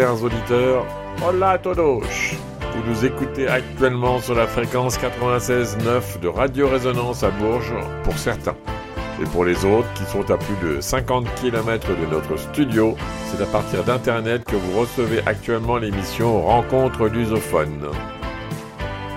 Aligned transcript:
chers 0.00 0.22
auditeurs, 0.22 0.86
hola 1.22 1.58
todos 1.58 2.00
Vous 2.00 2.90
nous 2.90 3.04
écoutez 3.04 3.46
actuellement 3.46 4.18
sur 4.18 4.34
la 4.34 4.46
fréquence 4.46 4.98
96.9 4.98 6.20
de 6.22 6.28
Radio 6.28 6.68
Résonance 6.68 7.22
à 7.22 7.28
Bourges, 7.28 7.74
pour 8.02 8.16
certains. 8.16 8.56
Et 9.20 9.26
pour 9.26 9.44
les 9.44 9.62
autres 9.66 9.92
qui 9.92 10.04
sont 10.04 10.30
à 10.30 10.38
plus 10.38 10.56
de 10.66 10.80
50 10.80 11.26
km 11.34 11.88
de 11.88 12.06
notre 12.10 12.38
studio, 12.38 12.96
c'est 13.26 13.42
à 13.42 13.46
partir 13.46 13.84
d'Internet 13.84 14.42
que 14.44 14.56
vous 14.56 14.80
recevez 14.80 15.20
actuellement 15.26 15.76
l'émission 15.76 16.46
Rencontre 16.46 17.06
lusophone. 17.06 17.90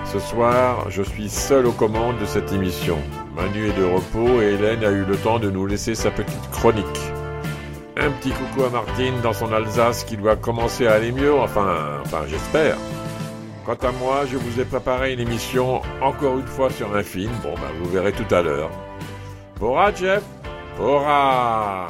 Ce 0.04 0.18
soir, 0.18 0.90
je 0.90 1.02
suis 1.02 1.30
seul 1.30 1.64
aux 1.64 1.72
commandes 1.72 2.18
de 2.18 2.26
cette 2.26 2.52
émission. 2.52 2.98
Manu 3.34 3.70
est 3.70 3.78
de 3.78 3.84
repos 3.84 4.42
et 4.42 4.52
Hélène 4.52 4.84
a 4.84 4.90
eu 4.90 5.06
le 5.06 5.16
temps 5.16 5.38
de 5.38 5.48
nous 5.48 5.64
laisser 5.64 5.94
sa 5.94 6.10
petite 6.10 6.50
chronique. 6.50 7.00
Un 7.96 8.10
petit 8.10 8.30
coucou 8.30 8.64
à 8.64 8.70
Martine 8.70 9.20
dans 9.22 9.32
son 9.32 9.52
Alsace 9.52 10.04
qui 10.04 10.16
doit 10.16 10.36
commencer 10.36 10.86
à 10.86 10.94
aller 10.94 11.12
mieux, 11.12 11.32
enfin, 11.34 12.02
j'espère. 12.28 12.76
Quant 13.64 13.78
à 13.82 13.92
moi, 13.92 14.24
je 14.30 14.36
vous 14.36 14.60
ai 14.60 14.64
préparé 14.64 15.12
une 15.14 15.20
émission 15.20 15.80
encore 16.02 16.38
une 16.38 16.46
fois 16.46 16.68
sur 16.70 16.94
un 16.94 17.02
film, 17.02 17.32
bon 17.42 17.54
ben 17.54 17.70
vous 17.82 17.90
verrez 17.90 18.12
tout 18.12 18.34
à 18.34 18.42
l'heure. 18.42 18.70
Bora 19.58 19.94
Jeff? 19.94 20.22
Bora 20.76 21.88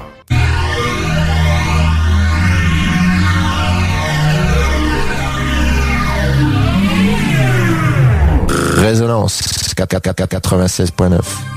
Résonance 8.76 9.40
96.9 9.76 11.53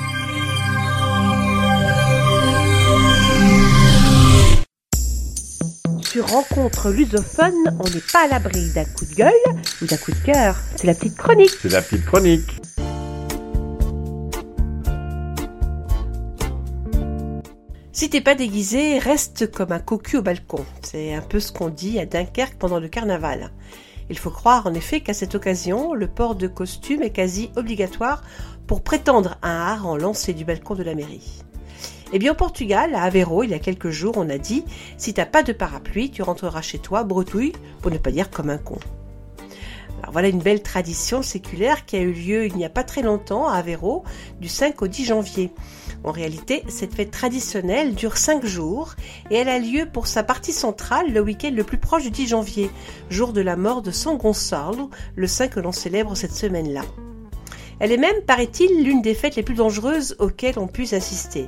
Rencontre 6.19 6.89
lusophone, 6.89 7.53
on 7.79 7.83
n'est 7.83 8.01
pas 8.11 8.25
à 8.25 8.27
l'abri 8.27 8.69
d'un 8.71 8.85
coup 8.85 9.05
de 9.05 9.13
gueule 9.13 9.31
ou 9.81 9.85
d'un 9.85 9.97
coup 9.97 10.11
de 10.11 10.25
cœur. 10.25 10.55
C'est 10.75 10.87
la 10.87 10.95
petite 10.95 11.15
chronique. 11.15 11.51
C'est 11.61 11.71
la 11.71 11.81
petite 11.81 12.05
chronique. 12.05 12.59
Si 17.91 18.09
t'es 18.09 18.21
pas 18.21 18.35
déguisé, 18.35 18.99
reste 18.99 19.51
comme 19.51 19.71
un 19.71 19.79
cocu 19.79 20.17
au 20.17 20.21
balcon. 20.21 20.65
C'est 20.81 21.13
un 21.13 21.21
peu 21.21 21.39
ce 21.39 21.51
qu'on 21.51 21.69
dit 21.69 21.99
à 21.99 22.05
Dunkerque 22.05 22.57
pendant 22.57 22.79
le 22.79 22.87
carnaval. 22.87 23.51
Il 24.09 24.17
faut 24.17 24.31
croire 24.31 24.67
en 24.67 24.73
effet 24.73 25.01
qu'à 25.01 25.13
cette 25.13 25.35
occasion, 25.35 25.93
le 25.93 26.07
port 26.07 26.35
de 26.35 26.47
costume 26.47 27.03
est 27.03 27.11
quasi 27.11 27.51
obligatoire 27.55 28.23
pour 28.65 28.81
prétendre 28.81 29.37
un 29.41 29.57
hareng 29.57 29.97
lancé 29.97 30.33
du 30.33 30.45
balcon 30.45 30.75
de 30.75 30.83
la 30.83 30.95
mairie. 30.95 31.43
Eh 32.13 32.19
bien, 32.19 32.31
au 32.31 32.35
Portugal, 32.35 32.95
à 32.95 33.03
Aveiro, 33.03 33.43
il 33.43 33.49
y 33.49 33.53
a 33.53 33.59
quelques 33.59 33.89
jours, 33.89 34.13
on 34.17 34.29
a 34.29 34.37
dit 34.37 34.63
si 34.97 35.13
t'as 35.13 35.25
pas 35.25 35.43
de 35.43 35.51
parapluie, 35.51 36.09
tu 36.09 36.21
rentreras 36.21 36.61
chez 36.61 36.79
toi 36.79 37.03
bretouille, 37.03 37.51
pour 37.81 37.91
ne 37.91 37.97
pas 37.97 38.11
dire 38.11 38.29
comme 38.29 38.49
un 38.49 38.57
con. 38.57 38.79
Alors 40.01 40.13
voilà 40.13 40.29
une 40.29 40.39
belle 40.39 40.61
tradition 40.61 41.21
séculaire 41.21 41.85
qui 41.85 41.97
a 41.97 41.99
eu 41.99 42.13
lieu 42.13 42.45
il 42.45 42.55
n'y 42.55 42.63
a 42.63 42.69
pas 42.69 42.83
très 42.83 43.01
longtemps 43.01 43.47
à 43.47 43.55
Aveiro, 43.55 44.03
du 44.39 44.47
5 44.47 44.81
au 44.81 44.87
10 44.87 45.05
janvier. 45.05 45.51
En 46.05 46.11
réalité, 46.11 46.63
cette 46.69 46.93
fête 46.93 47.11
traditionnelle 47.11 47.93
dure 47.93 48.15
5 48.15 48.45
jours 48.45 48.93
et 49.29 49.35
elle 49.35 49.49
a 49.49 49.59
lieu 49.59 49.85
pour 49.91 50.07
sa 50.07 50.23
partie 50.23 50.53
centrale 50.53 51.11
le 51.11 51.19
week-end 51.19 51.51
le 51.53 51.63
plus 51.63 51.79
proche 51.79 52.03
du 52.03 52.11
10 52.11 52.27
janvier, 52.27 52.69
jour 53.09 53.33
de 53.33 53.41
la 53.41 53.57
mort 53.57 53.81
de 53.81 53.91
San 53.91 54.17
Gonçalo, 54.17 54.91
le 55.15 55.27
saint 55.27 55.47
que 55.49 55.59
l'on 55.59 55.73
célèbre 55.73 56.15
cette 56.15 56.33
semaine-là. 56.33 56.83
Elle 57.79 57.91
est 57.91 57.97
même, 57.97 58.21
paraît-il, 58.25 58.83
l'une 58.83 59.01
des 59.01 59.13
fêtes 59.13 59.35
les 59.35 59.43
plus 59.43 59.55
dangereuses 59.55 60.15
auxquelles 60.19 60.57
on 60.57 60.67
puisse 60.67 60.93
assister. 60.93 61.47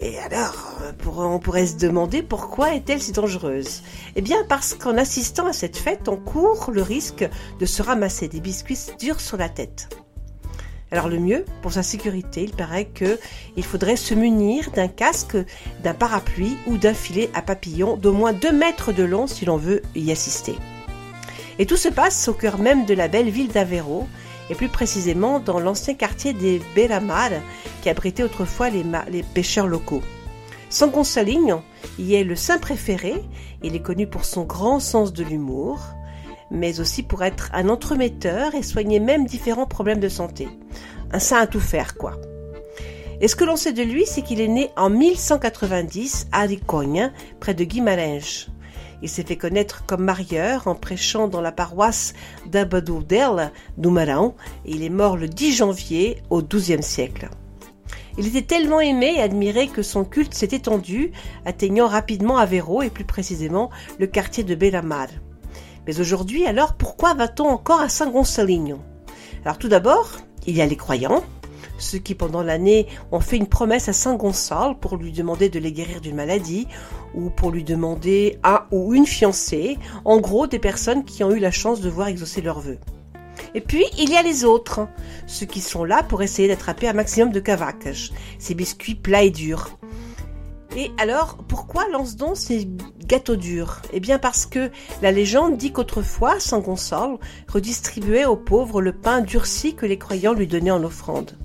Et 0.00 0.18
alors, 0.18 0.72
on 1.16 1.38
pourrait 1.38 1.66
se 1.66 1.76
demander 1.76 2.22
pourquoi 2.22 2.74
est-elle 2.74 3.00
si 3.00 3.12
dangereuse? 3.12 3.82
Eh 4.16 4.20
bien 4.20 4.44
parce 4.48 4.74
qu'en 4.74 4.98
assistant 4.98 5.46
à 5.46 5.52
cette 5.52 5.76
fête, 5.76 6.08
on 6.08 6.16
court 6.16 6.72
le 6.72 6.82
risque 6.82 7.28
de 7.60 7.66
se 7.66 7.82
ramasser 7.82 8.26
des 8.26 8.40
biscuits 8.40 8.78
durs 8.98 9.20
sur 9.20 9.36
la 9.36 9.48
tête. 9.48 9.88
Alors 10.90 11.08
le 11.08 11.20
mieux, 11.20 11.44
pour 11.62 11.72
sa 11.72 11.84
sécurité, 11.84 12.42
il 12.42 12.50
paraît 12.50 12.86
que 12.86 13.18
il 13.56 13.64
faudrait 13.64 13.96
se 13.96 14.12
munir 14.12 14.72
d'un 14.72 14.88
casque, 14.88 15.36
d'un 15.84 15.94
parapluie 15.94 16.56
ou 16.66 16.76
d'un 16.76 16.94
filet 16.94 17.30
à 17.32 17.40
papillons 17.40 17.96
d'au 17.96 18.12
moins 18.12 18.32
2 18.32 18.52
mètres 18.52 18.92
de 18.92 19.04
long 19.04 19.28
si 19.28 19.44
l'on 19.44 19.56
veut 19.56 19.82
y 19.94 20.10
assister. 20.10 20.56
Et 21.58 21.64
tout 21.64 21.76
se 21.76 21.88
passe 21.88 22.28
au 22.28 22.34
cœur 22.34 22.58
même 22.58 22.86
de 22.86 22.94
la 22.94 23.08
belle 23.08 23.30
ville 23.30 23.48
d'Aveiro, 23.48 24.08
et 24.50 24.54
plus 24.54 24.68
précisément 24.68 25.40
dans 25.40 25.60
l'ancien 25.60 25.94
quartier 25.94 26.32
des 26.32 26.60
Beramar, 26.74 27.30
qui 27.82 27.88
abritait 27.88 28.22
autrefois 28.22 28.70
les, 28.70 29.22
pêcheurs 29.22 29.66
locaux. 29.66 30.02
San 30.70 30.90
Gonçalinho 30.90 31.62
y 31.98 32.14
est 32.14 32.24
le 32.24 32.36
saint 32.36 32.58
préféré, 32.58 33.14
il 33.62 33.74
est 33.74 33.82
connu 33.82 34.06
pour 34.06 34.24
son 34.24 34.44
grand 34.44 34.80
sens 34.80 35.12
de 35.12 35.24
l'humour, 35.24 35.80
mais 36.50 36.80
aussi 36.80 37.02
pour 37.02 37.22
être 37.22 37.50
un 37.54 37.68
entremetteur 37.68 38.54
et 38.54 38.62
soigner 38.62 39.00
même 39.00 39.26
différents 39.26 39.66
problèmes 39.66 40.00
de 40.00 40.08
santé. 40.08 40.48
Un 41.12 41.18
saint 41.18 41.38
à 41.38 41.46
tout 41.46 41.60
faire, 41.60 41.96
quoi. 41.96 42.18
Et 43.20 43.28
ce 43.28 43.36
que 43.36 43.44
l'on 43.44 43.56
sait 43.56 43.72
de 43.72 43.82
lui, 43.82 44.04
c'est 44.04 44.22
qu'il 44.22 44.40
est 44.40 44.48
né 44.48 44.70
en 44.76 44.90
1190 44.90 46.26
à 46.32 46.40
Ricogne, 46.40 47.12
près 47.38 47.54
de 47.54 47.64
Guimarães. 47.64 48.51
Il 49.02 49.08
s'est 49.08 49.24
fait 49.24 49.36
connaître 49.36 49.84
comme 49.84 50.04
marieur 50.04 50.68
en 50.68 50.76
prêchant 50.76 51.26
dans 51.26 51.40
la 51.40 51.50
paroisse 51.50 52.14
d'Abadoudel 52.46 53.52
d'Oumarão 53.76 54.34
et 54.64 54.70
il 54.70 54.84
est 54.84 54.90
mort 54.90 55.16
le 55.16 55.28
10 55.28 55.56
janvier 55.56 56.22
au 56.30 56.40
XIIe 56.40 56.82
siècle. 56.82 57.28
Il 58.16 58.26
était 58.26 58.42
tellement 58.42 58.80
aimé 58.80 59.14
et 59.16 59.22
admiré 59.22 59.68
que 59.68 59.82
son 59.82 60.04
culte 60.04 60.34
s'est 60.34 60.46
étendu, 60.52 61.12
atteignant 61.44 61.88
rapidement 61.88 62.36
Aveiro 62.36 62.82
et 62.82 62.90
plus 62.90 63.04
précisément 63.04 63.70
le 63.98 64.06
quartier 64.06 64.44
de 64.44 64.54
Belamar. 64.54 65.08
Mais 65.86 65.98
aujourd'hui, 65.98 66.46
alors, 66.46 66.74
pourquoi 66.74 67.14
va-t-on 67.14 67.48
encore 67.48 67.80
à 67.80 67.88
Saint 67.88 68.10
Gonçalinho 68.10 68.78
Alors 69.44 69.58
tout 69.58 69.68
d'abord, 69.68 70.18
il 70.46 70.56
y 70.56 70.62
a 70.62 70.66
les 70.66 70.76
croyants, 70.76 71.24
ceux 71.82 71.98
qui 71.98 72.14
pendant 72.14 72.42
l'année 72.42 72.86
ont 73.10 73.20
fait 73.20 73.36
une 73.36 73.46
promesse 73.46 73.88
à 73.88 73.92
Saint 73.92 74.14
Gonçal 74.14 74.78
pour 74.78 74.96
lui 74.96 75.12
demander 75.12 75.48
de 75.48 75.58
les 75.58 75.72
guérir 75.72 76.00
d'une 76.00 76.16
maladie 76.16 76.68
ou 77.14 77.28
pour 77.28 77.50
lui 77.50 77.64
demander 77.64 78.38
un 78.44 78.64
ou 78.70 78.94
une 78.94 79.06
fiancée, 79.06 79.78
en 80.04 80.20
gros 80.20 80.46
des 80.46 80.58
personnes 80.58 81.04
qui 81.04 81.24
ont 81.24 81.32
eu 81.32 81.40
la 81.40 81.50
chance 81.50 81.80
de 81.80 81.90
voir 81.90 82.08
exaucer 82.08 82.40
leurs 82.40 82.60
vœux. 82.60 82.78
Et 83.54 83.60
puis, 83.60 83.84
il 83.98 84.10
y 84.10 84.16
a 84.16 84.22
les 84.22 84.44
autres, 84.44 84.88
ceux 85.26 85.46
qui 85.46 85.60
sont 85.60 85.84
là 85.84 86.02
pour 86.02 86.22
essayer 86.22 86.48
d'attraper 86.48 86.88
un 86.88 86.92
maximum 86.92 87.32
de 87.32 87.40
cavacas, 87.40 88.10
ces 88.38 88.54
biscuits 88.54 88.94
plats 88.94 89.24
et 89.24 89.30
durs. 89.30 89.76
Et 90.74 90.90
alors, 90.96 91.36
pourquoi 91.48 91.86
lance-t-on 91.88 92.34
ces 92.34 92.66
gâteaux 93.04 93.36
durs? 93.36 93.82
Eh 93.92 94.00
bien 94.00 94.18
parce 94.18 94.46
que 94.46 94.70
la 95.02 95.12
légende 95.12 95.58
dit 95.58 95.72
qu'autrefois, 95.72 96.40
Saint 96.40 96.60
Gonçal 96.60 97.18
redistribuait 97.48 98.24
aux 98.24 98.36
pauvres 98.36 98.80
le 98.80 98.92
pain 98.92 99.20
durci 99.20 99.74
que 99.74 99.84
les 99.84 99.98
croyants 99.98 100.32
lui 100.32 100.46
donnaient 100.46 100.70
en 100.70 100.82
offrande. 100.82 101.36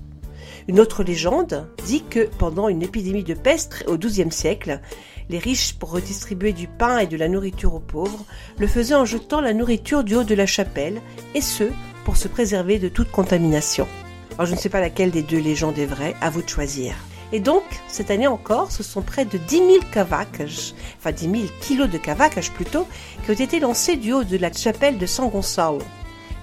Une 0.68 0.80
autre 0.80 1.02
légende 1.02 1.66
dit 1.86 2.04
que 2.04 2.28
pendant 2.38 2.68
une 2.68 2.82
épidémie 2.82 3.24
de 3.24 3.32
peste 3.32 3.84
au 3.86 3.96
XIIe 3.96 4.30
siècle, 4.30 4.82
les 5.30 5.38
riches, 5.38 5.72
pour 5.72 5.90
redistribuer 5.90 6.52
du 6.52 6.68
pain 6.68 6.98
et 6.98 7.06
de 7.06 7.16
la 7.16 7.28
nourriture 7.28 7.74
aux 7.74 7.80
pauvres, 7.80 8.26
le 8.58 8.66
faisaient 8.66 8.94
en 8.94 9.06
jetant 9.06 9.40
la 9.40 9.54
nourriture 9.54 10.04
du 10.04 10.14
haut 10.14 10.24
de 10.24 10.34
la 10.34 10.44
chapelle, 10.44 11.00
et 11.34 11.40
ce, 11.40 11.64
pour 12.04 12.18
se 12.18 12.28
préserver 12.28 12.78
de 12.78 12.90
toute 12.90 13.10
contamination. 13.10 13.88
Alors 14.34 14.44
je 14.44 14.52
ne 14.52 14.58
sais 14.58 14.68
pas 14.68 14.80
laquelle 14.80 15.10
des 15.10 15.22
deux 15.22 15.40
légendes 15.40 15.78
est 15.78 15.86
vraie, 15.86 16.14
à 16.20 16.28
vous 16.28 16.42
de 16.42 16.48
choisir. 16.48 16.94
Et 17.32 17.40
donc, 17.40 17.62
cette 17.88 18.10
année 18.10 18.26
encore, 18.26 18.70
ce 18.70 18.82
sont 18.82 19.02
près 19.02 19.24
de 19.24 19.38
10 19.38 19.56
000 19.56 19.68
cavacas, 19.90 20.74
enfin 20.98 21.12
10 21.12 21.30
000 21.30 21.34
kilos 21.62 21.88
de 21.88 21.96
cavacas 21.96 22.50
plutôt, 22.54 22.86
qui 23.24 23.30
ont 23.30 23.34
été 23.34 23.58
lancés 23.58 23.96
du 23.96 24.12
haut 24.12 24.24
de 24.24 24.36
la 24.36 24.52
chapelle 24.52 24.98
de 24.98 25.06
San 25.06 25.30
Gonçalo. 25.30 25.78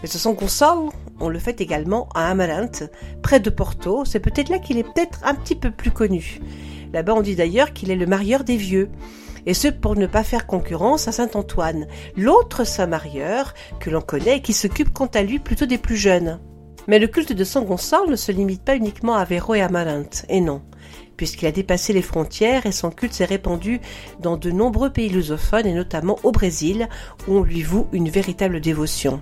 Mais 0.02 0.08
ce 0.08 0.18
San 0.18 0.34
Gonçalo, 0.34 0.92
on 1.20 1.30
le 1.30 1.40
fait 1.40 1.62
également 1.62 2.10
à 2.14 2.30
Amarante, 2.30 2.84
près 3.22 3.40
de 3.40 3.50
Porto. 3.50 4.04
C'est 4.06 4.20
peut-être 4.20 4.50
là 4.50 4.60
qu'il 4.60 4.78
est 4.78 4.84
peut-être 4.84 5.20
un 5.24 5.36
petit 5.36 5.56
peu 5.56 5.72
plus 5.72 5.92
connu. 5.92 6.40
Là-bas, 6.94 7.14
on 7.14 7.22
dit 7.22 7.36
d'ailleurs 7.36 7.74
qu'il 7.74 7.92
est 7.92 7.96
le 7.96 8.06
marieur 8.06 8.44
des 8.44 8.58
vieux. 8.58 8.90
Et 9.46 9.54
ce 9.54 9.68
pour 9.68 9.96
ne 9.96 10.08
pas 10.08 10.24
faire 10.24 10.48
concurrence 10.48 11.08
à 11.08 11.12
Saint 11.12 11.30
Antoine, 11.36 11.88
l'autre 12.18 12.64
saint 12.64 12.88
marieur 12.88 13.54
que 13.80 13.90
l'on 13.90 14.02
connaît 14.02 14.38
et 14.38 14.42
qui 14.42 14.54
s'occupe 14.54 14.92
quant 14.92 15.10
à 15.14 15.22
lui 15.22 15.40
plutôt 15.40 15.68
des 15.68 15.78
plus 15.78 15.98
jeunes. 15.98 16.40
Mais 16.88 17.00
le 17.00 17.08
culte 17.08 17.34
de 17.34 17.44
San 17.44 17.66
Gonçalo 17.66 18.10
ne 18.10 18.16
se 18.16 18.32
limite 18.32 18.64
pas 18.64 18.76
uniquement 18.76 19.16
à 19.16 19.26
Véro 19.26 19.56
et 19.56 19.62
à 19.62 19.70
et 20.30 20.42
non, 20.42 20.62
puisqu'il 21.18 21.48
a 21.48 21.52
dépassé 21.52 21.94
les 21.94 22.02
frontières 22.02 22.66
et 22.66 22.72
son 22.72 22.92
culte 22.92 23.14
s'est 23.14 23.26
répandu 23.26 23.82
dans 24.20 24.38
de 24.38 24.52
nombreux 24.52 24.92
pays 24.92 25.10
lusophones 25.10 25.66
et 25.66 25.74
notamment 25.74 26.18
au 26.24 26.32
Brésil, 26.32 26.88
où 27.28 27.38
on 27.38 27.44
lui 27.44 27.64
voue 27.64 27.88
une 27.92 28.10
véritable 28.10 28.62
dévotion. 28.62 29.22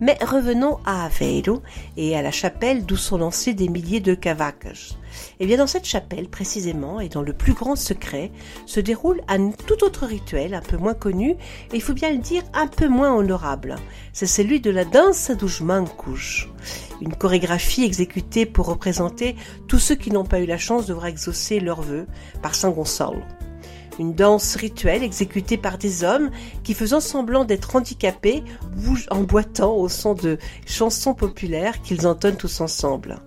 Mais 0.00 0.16
revenons 0.20 0.78
à 0.84 1.04
Aveiro 1.04 1.62
et 1.96 2.16
à 2.16 2.22
la 2.22 2.30
chapelle 2.30 2.84
d'où 2.84 2.96
sont 2.96 3.18
lancés 3.18 3.54
des 3.54 3.68
milliers 3.68 4.00
de 4.00 4.14
cavacas. 4.14 4.96
Et 5.40 5.46
bien 5.46 5.58
dans 5.58 5.66
cette 5.66 5.84
chapelle 5.84 6.28
précisément 6.28 7.00
et 7.00 7.08
dans 7.08 7.22
le 7.22 7.32
plus 7.32 7.52
grand 7.52 7.76
secret 7.76 8.30
se 8.66 8.80
déroule 8.80 9.20
un 9.28 9.50
tout 9.50 9.84
autre 9.84 10.06
rituel 10.06 10.54
un 10.54 10.62
peu 10.62 10.76
moins 10.76 10.94
connu 10.94 11.30
et 11.30 11.36
il 11.74 11.82
faut 11.82 11.94
bien 11.94 12.10
le 12.10 12.18
dire 12.18 12.42
un 12.54 12.66
peu 12.66 12.88
moins 12.88 13.14
honorable. 13.14 13.76
C'est 14.12 14.26
celui 14.26 14.60
de 14.60 14.70
la 14.70 14.84
danse 14.84 15.30
dos 15.30 15.64
mancos, 15.64 16.48
une 17.00 17.14
chorégraphie 17.14 17.84
exécutée 17.84 18.46
pour 18.46 18.66
représenter 18.66 19.36
tous 19.68 19.78
ceux 19.78 19.96
qui 19.96 20.10
n'ont 20.10 20.24
pas 20.24 20.40
eu 20.40 20.46
la 20.46 20.58
chance 20.58 20.86
de 20.86 20.94
voir 20.94 21.06
exaucer 21.06 21.60
leurs 21.60 21.82
vœux 21.82 22.06
par 22.42 22.54
Saint 22.54 22.70
Gonçalo. 22.70 23.22
Une 23.98 24.14
danse 24.14 24.56
rituelle 24.56 25.02
exécutée 25.02 25.56
par 25.56 25.78
des 25.78 26.04
hommes 26.04 26.30
qui, 26.64 26.74
faisant 26.74 27.00
semblant 27.00 27.44
d'être 27.44 27.76
handicapés, 27.76 28.42
bougent 28.76 29.08
en 29.10 29.20
boitant 29.20 29.74
au 29.74 29.88
son 29.88 30.14
de 30.14 30.38
chansons 30.66 31.14
populaires 31.14 31.82
qu'ils 31.82 32.06
entonnent 32.06 32.36
tous 32.36 32.60
ensemble. 32.60 33.20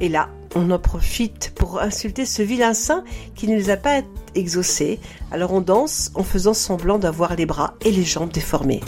Et 0.00 0.08
là, 0.08 0.28
on 0.54 0.70
en 0.70 0.78
profite 0.78 1.52
pour 1.54 1.80
insulter 1.80 2.24
ce 2.24 2.42
vilain 2.42 2.74
saint 2.74 3.04
qui 3.34 3.48
ne 3.48 3.56
les 3.56 3.70
a 3.70 3.76
pas 3.76 4.02
exaucés. 4.34 5.00
Alors 5.30 5.52
on 5.52 5.60
danse 5.60 6.10
en 6.14 6.22
faisant 6.22 6.54
semblant 6.54 6.98
d'avoir 6.98 7.34
les 7.36 7.46
bras 7.46 7.74
et 7.84 7.90
les 7.90 8.04
jambes 8.04 8.32
déformés. 8.32 8.80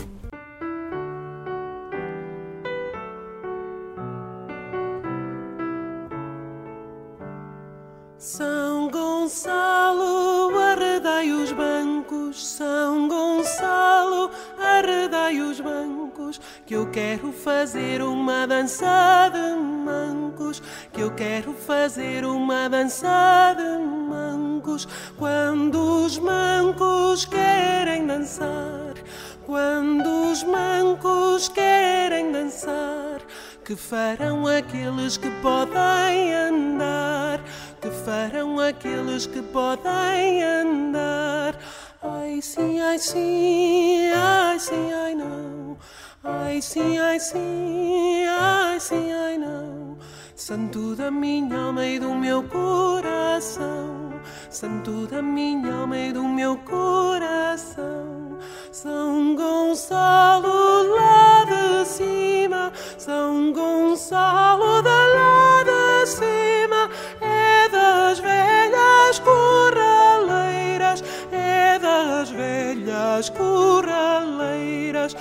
Que 16.71 16.77
eu 16.77 16.87
quero 16.87 17.33
fazer 17.33 18.01
uma 18.01 18.47
dança 18.47 19.29
de 19.33 19.61
mancos, 19.61 20.63
que 20.93 21.01
eu 21.01 21.11
quero 21.11 21.53
fazer 21.53 22.25
uma 22.25 22.69
dança 22.69 23.57
de 23.59 23.85
mancos, 23.85 24.87
quando 25.19 26.05
os 26.05 26.17
mancos 26.17 27.25
querem 27.25 28.07
dançar, 28.07 28.95
quando 29.45 30.31
os 30.31 30.45
mancos 30.45 31.49
querem 31.49 32.31
dançar, 32.31 33.19
que 33.65 33.75
farão 33.75 34.47
aqueles 34.47 35.17
que 35.17 35.29
podem 35.43 36.33
andar 36.33 37.41
que 37.81 37.91
farão 38.05 38.61
aqueles 38.61 39.27
que 39.27 39.41
podem 39.43 40.45
andar. 40.45 41.59
Ai 42.03 42.41
sim, 42.43 42.79
ai 42.79 42.99
sim, 42.99 44.11
ai 44.15 44.59
sim, 44.61 44.93
ai 44.93 45.15
não. 45.15 45.70
Ai 46.23 46.61
sim, 46.61 46.99
ai 46.99 47.19
sim, 47.19 48.25
ai 48.27 48.79
sim, 48.79 49.13
ai 49.13 49.39
não. 49.39 49.97
Santo 50.37 50.95
da 50.95 51.11
minha 51.11 51.59
alma 51.59 51.85
e 51.87 51.99
do 51.99 52.15
meu 52.15 52.43
coração. 52.43 54.13
Santo 54.51 55.07
da 55.07 55.23
minha 55.23 55.75
alma 55.75 55.97
e 55.97 56.13
do 56.13 56.25
meu 56.25 56.57
coração. 56.59 58.39
São 58.71 59.35
Gonçalo 59.35 60.95
lá 60.95 61.45
de 61.45 61.87
cima, 61.87 62.73
São 62.99 63.53
Gonçalo 63.53 64.83
da 64.83 64.91
lá 64.91 65.65
de 65.65 66.07
cima 66.07 66.91
das 68.11 68.19
velhas 68.19 69.19
corraleiras, 69.21 71.05
é 71.31 71.79
das 71.79 72.31
velhas 72.31 73.29
corraleiras, 73.31 75.17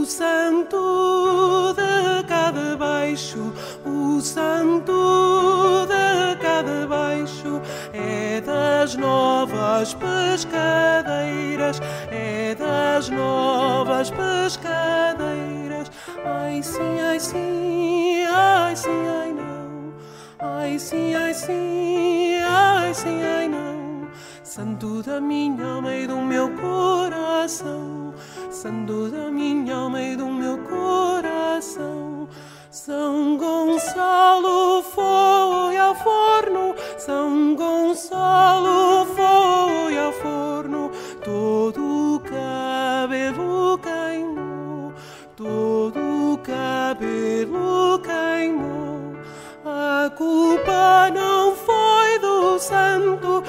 o 0.00 0.06
santo 0.06 1.74
de 1.74 2.24
cada 2.26 2.74
baixo, 2.74 3.52
o 3.84 4.18
santo 4.20 5.86
de 5.86 6.36
cada 6.40 6.86
baixo, 6.86 7.60
é 7.92 8.40
das 8.40 8.96
novas 8.96 9.92
pescadeiras, 9.92 11.82
é 12.10 12.54
das 12.54 13.10
novas 13.10 14.10
pescadeiras. 14.10 15.90
Ai 16.24 16.62
sim, 16.62 17.00
ai 17.00 17.20
sim, 17.20 18.24
ai 18.26 18.74
sim, 18.74 19.06
ai 19.20 19.32
não. 19.34 19.92
Ai 20.38 20.78
sim, 20.78 21.14
ai 21.14 21.34
sim, 21.34 22.38
ai 22.42 22.94
sim, 22.94 23.22
ai 23.22 23.48
não. 23.48 24.08
Santo 24.42 25.02
da 25.02 25.20
minha 25.20 25.74
alma 25.74 25.94
e 25.94 26.06
do 26.06 26.16
meu 26.16 26.48
coração. 26.56 28.09
Santo 28.50 29.08
da 29.10 29.30
minha 29.30 29.76
alma 29.76 30.00
e 30.02 30.16
do 30.16 30.26
meu 30.26 30.58
coração. 30.58 32.28
São 32.70 33.36
Gonçalo 33.36 34.82
foi 34.82 35.76
ao 35.76 35.92
forno, 35.96 36.74
São 36.98 37.56
Gonçalo 37.56 39.06
foi 39.06 39.98
ao 39.98 40.12
forno, 40.12 40.90
todo 41.24 42.14
o 42.14 42.20
cabelo 42.20 43.76
queimou, 43.78 44.92
todo 45.36 45.98
o 46.34 46.38
cabelo 46.38 48.00
queimou. 48.00 49.16
A 49.64 50.08
culpa 50.10 51.10
não 51.12 51.56
foi 51.56 52.18
do 52.20 52.58
santo, 52.58 53.39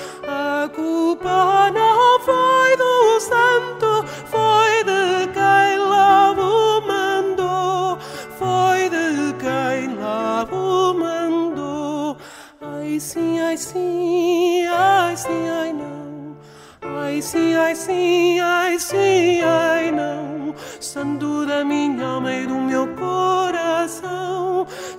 sim, 13.61 14.65
ai 14.67 15.15
sim, 15.15 15.49
ai 15.49 15.73
não. 15.73 16.35
Ai 16.81 17.21
sim, 17.21 17.55
ai 17.55 17.75
sim, 17.75 18.39
ai 18.39 18.79
sim, 18.79 19.41
ai 19.41 19.91
não. 19.91 20.55
Santo 20.79 21.45
da 21.45 21.63
minha 21.63 22.05
alma 22.05 22.33
e 22.33 22.47
do 22.47 22.55
meu 22.55 22.87
coração 22.95 24.41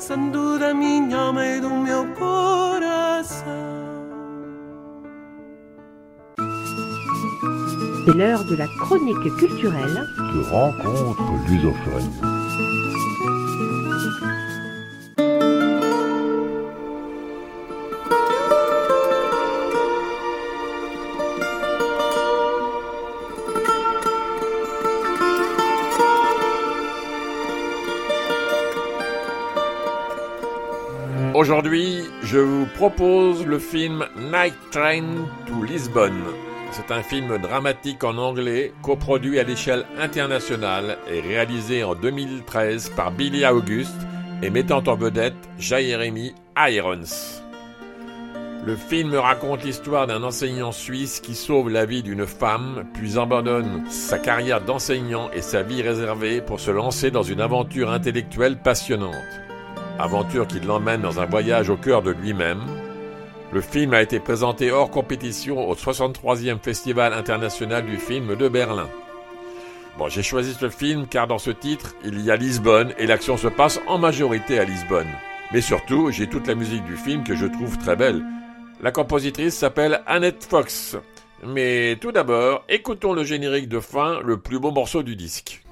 santo 0.02 0.58
da 0.58 0.74
minha 0.74 1.16
alma 1.16 1.46
e 1.46 1.60
do 1.60 1.70
meu 1.70 2.04
coração. 2.14 3.46
C'est 8.04 8.14
l'heure 8.14 8.44
de 8.44 8.56
la 8.56 8.66
chronique 8.80 9.30
culturelle 9.38 10.04
de 10.32 10.40
rencontre 10.50 11.34
lusophone. 11.48 12.31
Aujourd'hui, 31.43 32.05
je 32.22 32.39
vous 32.39 32.67
propose 32.67 33.44
le 33.44 33.58
film 33.58 34.06
Night 34.17 34.55
Train 34.70 35.27
to 35.49 35.65
Lisbonne. 35.65 36.22
C'est 36.70 36.93
un 36.93 37.03
film 37.03 37.37
dramatique 37.39 38.05
en 38.05 38.17
anglais, 38.17 38.72
coproduit 38.81 39.41
à 39.41 39.43
l'échelle 39.43 39.84
internationale 39.99 40.99
et 41.11 41.20
réalisé 41.20 41.82
en 41.82 41.96
2013 41.96 42.91
par 42.91 43.11
Billy 43.11 43.44
August 43.44 43.96
et 44.41 44.51
mettant 44.51 44.84
en 44.87 44.94
vedette 44.94 45.34
Jeremy 45.58 46.32
Irons. 46.56 47.43
Le 48.65 48.77
film 48.77 49.17
raconte 49.17 49.65
l'histoire 49.65 50.06
d'un 50.06 50.22
enseignant 50.22 50.70
suisse 50.70 51.19
qui 51.19 51.34
sauve 51.34 51.70
la 51.70 51.87
vie 51.87 52.05
d'une 52.05 52.25
femme, 52.25 52.84
puis 52.94 53.19
abandonne 53.19 53.82
sa 53.91 54.20
carrière 54.20 54.61
d'enseignant 54.61 55.29
et 55.34 55.43
sa 55.43 55.65
vie 55.65 55.82
réservée 55.82 56.41
pour 56.41 56.61
se 56.61 56.70
lancer 56.70 57.11
dans 57.11 57.25
une 57.25 57.41
aventure 57.41 57.91
intellectuelle 57.91 58.58
passionnante 58.58 59.43
aventure 60.02 60.48
qui 60.48 60.60
l'emmène 60.60 61.00
dans 61.00 61.20
un 61.20 61.26
voyage 61.26 61.70
au 61.70 61.76
cœur 61.76 62.02
de 62.02 62.10
lui-même. 62.10 62.60
Le 63.52 63.60
film 63.60 63.94
a 63.94 64.02
été 64.02 64.18
présenté 64.18 64.72
hors 64.72 64.90
compétition 64.90 65.68
au 65.68 65.74
63e 65.74 66.58
Festival 66.58 67.12
international 67.12 67.86
du 67.86 67.96
film 67.96 68.34
de 68.34 68.48
Berlin. 68.48 68.88
Bon, 69.98 70.08
j'ai 70.08 70.22
choisi 70.22 70.54
ce 70.54 70.70
film 70.70 71.06
car 71.06 71.26
dans 71.26 71.38
ce 71.38 71.50
titre, 71.50 71.94
il 72.04 72.20
y 72.20 72.30
a 72.30 72.36
Lisbonne 72.36 72.94
et 72.98 73.06
l'action 73.06 73.36
se 73.36 73.48
passe 73.48 73.80
en 73.86 73.98
majorité 73.98 74.58
à 74.58 74.64
Lisbonne. 74.64 75.10
Mais 75.52 75.60
surtout, 75.60 76.10
j'ai 76.10 76.26
toute 76.26 76.46
la 76.46 76.54
musique 76.54 76.84
du 76.84 76.96
film 76.96 77.22
que 77.24 77.36
je 77.36 77.46
trouve 77.46 77.78
très 77.78 77.94
belle. 77.94 78.24
La 78.82 78.90
compositrice 78.90 79.54
s'appelle 79.54 80.02
Annette 80.06 80.46
Fox. 80.48 80.96
Mais 81.46 81.96
tout 82.00 82.10
d'abord, 82.10 82.64
écoutons 82.68 83.12
le 83.12 83.22
générique 83.22 83.68
de 83.68 83.80
fin, 83.80 84.20
le 84.20 84.38
plus 84.38 84.58
beau 84.58 84.70
morceau 84.70 85.02
du 85.02 85.14
disque. 85.14 85.62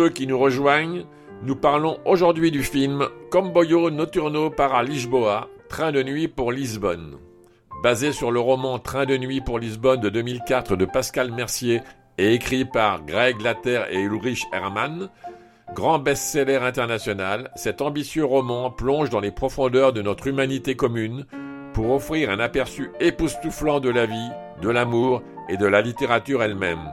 Ceux 0.00 0.08
qui 0.08 0.26
nous 0.26 0.38
rejoignent, 0.38 1.04
nous 1.42 1.56
parlons 1.56 1.98
aujourd'hui 2.06 2.50
du 2.50 2.62
film 2.62 3.06
Comboio 3.30 3.90
Noturno 3.90 4.48
para 4.48 4.82
Lisboa, 4.82 5.48
Train 5.68 5.92
de 5.92 6.02
nuit 6.02 6.26
pour 6.26 6.52
Lisbonne. 6.52 7.18
Basé 7.82 8.12
sur 8.12 8.30
le 8.30 8.40
roman 8.40 8.78
Train 8.78 9.04
de 9.04 9.18
nuit 9.18 9.42
pour 9.42 9.58
Lisbonne 9.58 10.00
de 10.00 10.08
2004 10.08 10.74
de 10.76 10.86
Pascal 10.86 11.30
Mercier 11.32 11.82
et 12.16 12.32
écrit 12.32 12.64
par 12.64 13.04
Greg 13.04 13.42
Latter 13.42 13.82
et 13.90 14.00
Ulrich 14.00 14.46
Hermann, 14.54 15.10
grand 15.74 15.98
best-seller 15.98 16.60
international, 16.62 17.50
cet 17.54 17.82
ambitieux 17.82 18.24
roman 18.24 18.70
plonge 18.70 19.10
dans 19.10 19.20
les 19.20 19.32
profondeurs 19.32 19.92
de 19.92 20.00
notre 20.00 20.28
humanité 20.28 20.76
commune 20.76 21.26
pour 21.74 21.90
offrir 21.90 22.30
un 22.30 22.38
aperçu 22.38 22.90
époustouflant 23.00 23.80
de 23.80 23.90
la 23.90 24.06
vie, 24.06 24.30
de 24.62 24.70
l'amour 24.70 25.22
et 25.50 25.58
de 25.58 25.66
la 25.66 25.82
littérature 25.82 26.42
elle-même. 26.42 26.88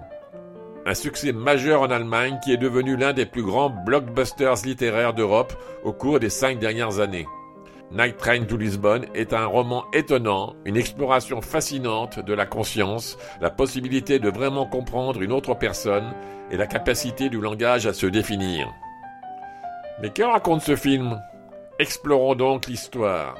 Un 0.88 0.94
succès 0.94 1.34
majeur 1.34 1.82
en 1.82 1.92
Allemagne 1.92 2.40
qui 2.42 2.54
est 2.54 2.58
devenu 2.58 2.96
l'un 2.96 3.12
des 3.12 3.26
plus 3.26 3.44
grands 3.44 3.70
blockbusters 3.70 4.64
littéraires 4.64 5.14
d'Europe 5.14 5.52
au 5.84 5.92
cours 5.92 6.22
des 6.22 6.30
cinq 6.30 6.60
dernières 6.60 7.02
années. 7.02 7.28
Night 7.92 8.16
Train 8.16 8.46
to 8.46 8.56
Lisbonne 8.56 9.06
est 9.14 9.34
un 9.34 9.48
roman 9.48 9.84
étonnant, 9.92 10.56
une 10.64 10.78
exploration 10.78 11.42
fascinante 11.42 12.22
de 12.22 12.34
la 12.34 12.46
conscience, 12.46 13.18
la 13.42 13.50
possibilité 13.50 14.20
de 14.20 14.30
vraiment 14.30 14.66
comprendre 14.66 15.22
une 15.22 15.34
autre 15.34 15.56
personne 15.56 16.14
et 16.52 16.56
la 16.56 16.68
capacité 16.68 17.28
du 17.28 17.42
langage 17.42 17.86
à 17.86 17.92
se 17.92 18.06
définir. 18.06 18.74
Mais 20.02 20.12
que 20.12 20.24
raconte 20.24 20.62
ce 20.62 20.78
film? 20.78 21.22
Explorons 21.80 22.36
donc 22.36 22.68
l'histoire. 22.68 23.36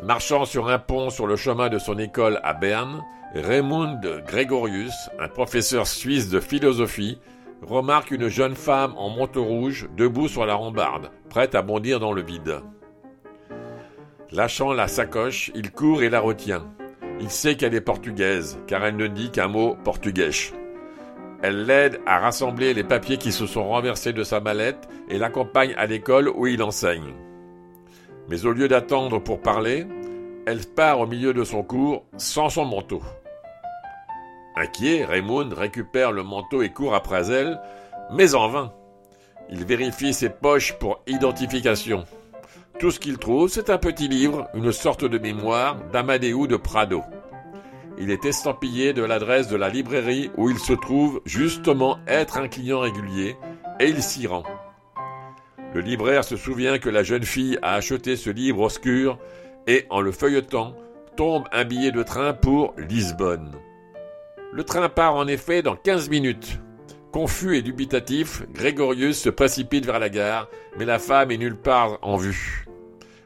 Marchant 0.00 0.44
sur 0.44 0.68
un 0.68 0.78
pont 0.78 1.10
sur 1.10 1.26
le 1.26 1.34
chemin 1.34 1.68
de 1.70 1.78
son 1.80 1.98
école 1.98 2.38
à 2.44 2.54
Berne, 2.54 3.02
Raymond 3.34 4.00
Gregorius, 4.26 5.08
un 5.20 5.28
professeur 5.28 5.86
suisse 5.86 6.28
de 6.30 6.40
philosophie, 6.40 7.18
remarque 7.62 8.10
une 8.10 8.26
jeune 8.26 8.56
femme 8.56 8.92
en 8.96 9.10
manteau 9.10 9.44
rouge 9.44 9.88
debout 9.96 10.26
sur 10.26 10.46
la 10.46 10.54
rambarde, 10.54 11.10
prête 11.28 11.54
à 11.54 11.62
bondir 11.62 12.00
dans 12.00 12.12
le 12.12 12.22
vide. 12.22 12.60
Lâchant 14.32 14.72
la 14.72 14.88
sacoche, 14.88 15.52
il 15.54 15.70
court 15.70 16.02
et 16.02 16.10
la 16.10 16.18
retient. 16.18 16.66
Il 17.20 17.30
sait 17.30 17.56
qu'elle 17.56 17.74
est 17.74 17.80
portugaise, 17.80 18.58
car 18.66 18.84
elle 18.84 18.96
ne 18.96 19.06
dit 19.06 19.30
qu'un 19.30 19.48
mot 19.48 19.76
portugais. 19.84 20.30
Elle 21.42 21.66
l'aide 21.66 22.00
à 22.06 22.18
rassembler 22.18 22.74
les 22.74 22.84
papiers 22.84 23.16
qui 23.16 23.30
se 23.30 23.46
sont 23.46 23.68
renversés 23.68 24.12
de 24.12 24.24
sa 24.24 24.40
mallette 24.40 24.88
et 25.08 25.18
l'accompagne 25.18 25.74
à 25.76 25.86
l'école 25.86 26.28
où 26.28 26.48
il 26.48 26.62
enseigne. 26.64 27.14
Mais 28.28 28.44
au 28.44 28.52
lieu 28.52 28.66
d'attendre 28.66 29.20
pour 29.20 29.40
parler, 29.40 29.86
elle 30.46 30.66
part 30.66 30.98
au 30.98 31.06
milieu 31.06 31.32
de 31.32 31.44
son 31.44 31.62
cours 31.62 32.04
sans 32.16 32.48
son 32.48 32.64
manteau. 32.64 33.02
Inquiet, 34.60 35.06
Raymond 35.06 35.48
récupère 35.56 36.12
le 36.12 36.22
manteau 36.22 36.60
et 36.60 36.68
court 36.68 36.94
après 36.94 37.32
elle, 37.32 37.58
mais 38.12 38.34
en 38.34 38.48
vain. 38.48 38.72
Il 39.48 39.64
vérifie 39.64 40.12
ses 40.12 40.28
poches 40.28 40.74
pour 40.74 41.02
identification. 41.06 42.04
Tout 42.78 42.90
ce 42.90 43.00
qu'il 43.00 43.16
trouve, 43.16 43.48
c'est 43.48 43.70
un 43.70 43.78
petit 43.78 44.06
livre, 44.06 44.48
une 44.54 44.70
sorte 44.70 45.04
de 45.04 45.18
mémoire 45.18 45.76
d'Amadeu 45.92 46.46
de 46.46 46.56
Prado. 46.56 47.02
Il 47.98 48.10
est 48.10 48.24
estampillé 48.26 48.92
de 48.92 49.02
l'adresse 49.02 49.48
de 49.48 49.56
la 49.56 49.70
librairie 49.70 50.30
où 50.36 50.50
il 50.50 50.58
se 50.58 50.74
trouve 50.74 51.22
justement 51.24 51.98
être 52.06 52.36
un 52.36 52.48
client 52.48 52.80
régulier, 52.80 53.36
et 53.78 53.88
il 53.88 54.02
s'y 54.02 54.26
rend. 54.26 54.44
Le 55.74 55.80
libraire 55.80 56.24
se 56.24 56.36
souvient 56.36 56.78
que 56.78 56.90
la 56.90 57.02
jeune 57.02 57.24
fille 57.24 57.58
a 57.62 57.74
acheté 57.74 58.16
ce 58.16 58.28
livre 58.28 58.62
obscur 58.62 59.18
et, 59.66 59.86
en 59.88 60.00
le 60.00 60.12
feuilletant, 60.12 60.74
tombe 61.16 61.44
un 61.50 61.64
billet 61.64 61.92
de 61.92 62.02
train 62.02 62.34
pour 62.34 62.74
Lisbonne. 62.76 63.52
Le 64.52 64.64
train 64.64 64.88
part 64.88 65.14
en 65.14 65.28
effet 65.28 65.62
dans 65.62 65.76
15 65.76 66.10
minutes. 66.10 66.58
Confus 67.12 67.56
et 67.56 67.62
dubitatif, 67.62 68.42
Grégorius 68.52 69.20
se 69.20 69.30
précipite 69.30 69.86
vers 69.86 70.00
la 70.00 70.08
gare, 70.08 70.48
mais 70.76 70.84
la 70.84 70.98
femme 70.98 71.30
est 71.30 71.36
nulle 71.36 71.56
part 71.56 71.98
en 72.02 72.16
vue. 72.16 72.66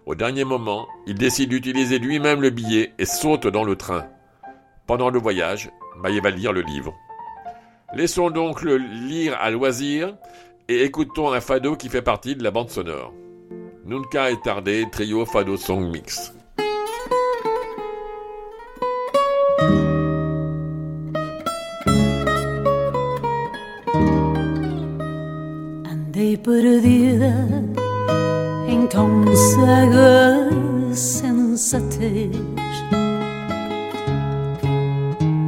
Au 0.05 0.15
dernier 0.15 0.45
moment, 0.45 0.87
il 1.07 1.15
décide 1.15 1.49
d'utiliser 1.49 1.99
lui-même 1.99 2.43
le 2.43 2.51
billet 2.51 2.93
et 2.99 3.07
saute 3.07 3.47
dans 3.47 3.65
le 3.65 3.77
train. 3.77 4.07
Pendant 4.87 5.09
le 5.09 5.19
voyage, 5.19 5.71
il 6.11 6.21
va 6.21 6.31
lire 6.31 6.53
le 6.53 6.61
livre. 6.61 6.95
Laissons 7.95 8.29
donc 8.29 8.61
le 8.61 8.77
lire 8.77 9.35
à 9.41 9.51
loisir 9.51 10.15
et 10.69 10.83
écoutons 10.85 11.33
un 11.33 11.41
fado 11.41 11.75
qui 11.77 11.89
fait 11.89 12.03
partie 12.03 12.37
de 12.37 12.45
la 12.45 12.51
bande 12.51 12.69
sonore. 12.69 13.15
Nunca 13.87 14.31
est 14.31 14.43
tardé, 14.43 14.87
trio 14.93 15.25
fado 15.25 15.57
song 15.57 15.91
mix. 15.91 16.35
Perdida 26.43 27.33
em 28.67 28.87
tão 28.89 29.25
cega 29.35 30.51
sensatez 30.93 32.31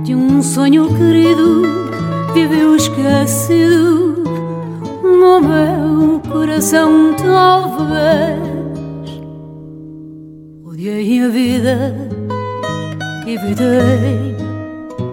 de 0.04 0.14
um 0.14 0.40
sonho 0.40 0.88
querido 0.96 1.62
viveu 2.32 2.76
esquecido 2.76 4.22
no 5.02 5.40
meu 5.40 6.20
coração 6.30 7.14
talvez 7.14 8.38
odiei 10.64 11.20
a 11.20 11.28
vida 11.28 11.94
evitei 13.26 14.36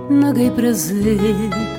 neguei 0.10 0.52
prazer 0.52 1.74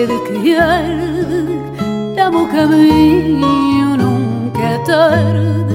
sede 0.00 0.18
que 0.20 0.56
arde, 0.56 1.60
dá-me 2.16 2.36
o 2.36 2.48
caminho, 2.48 3.96
nunca 3.98 4.62
é 4.62 4.78
tarde. 4.78 5.74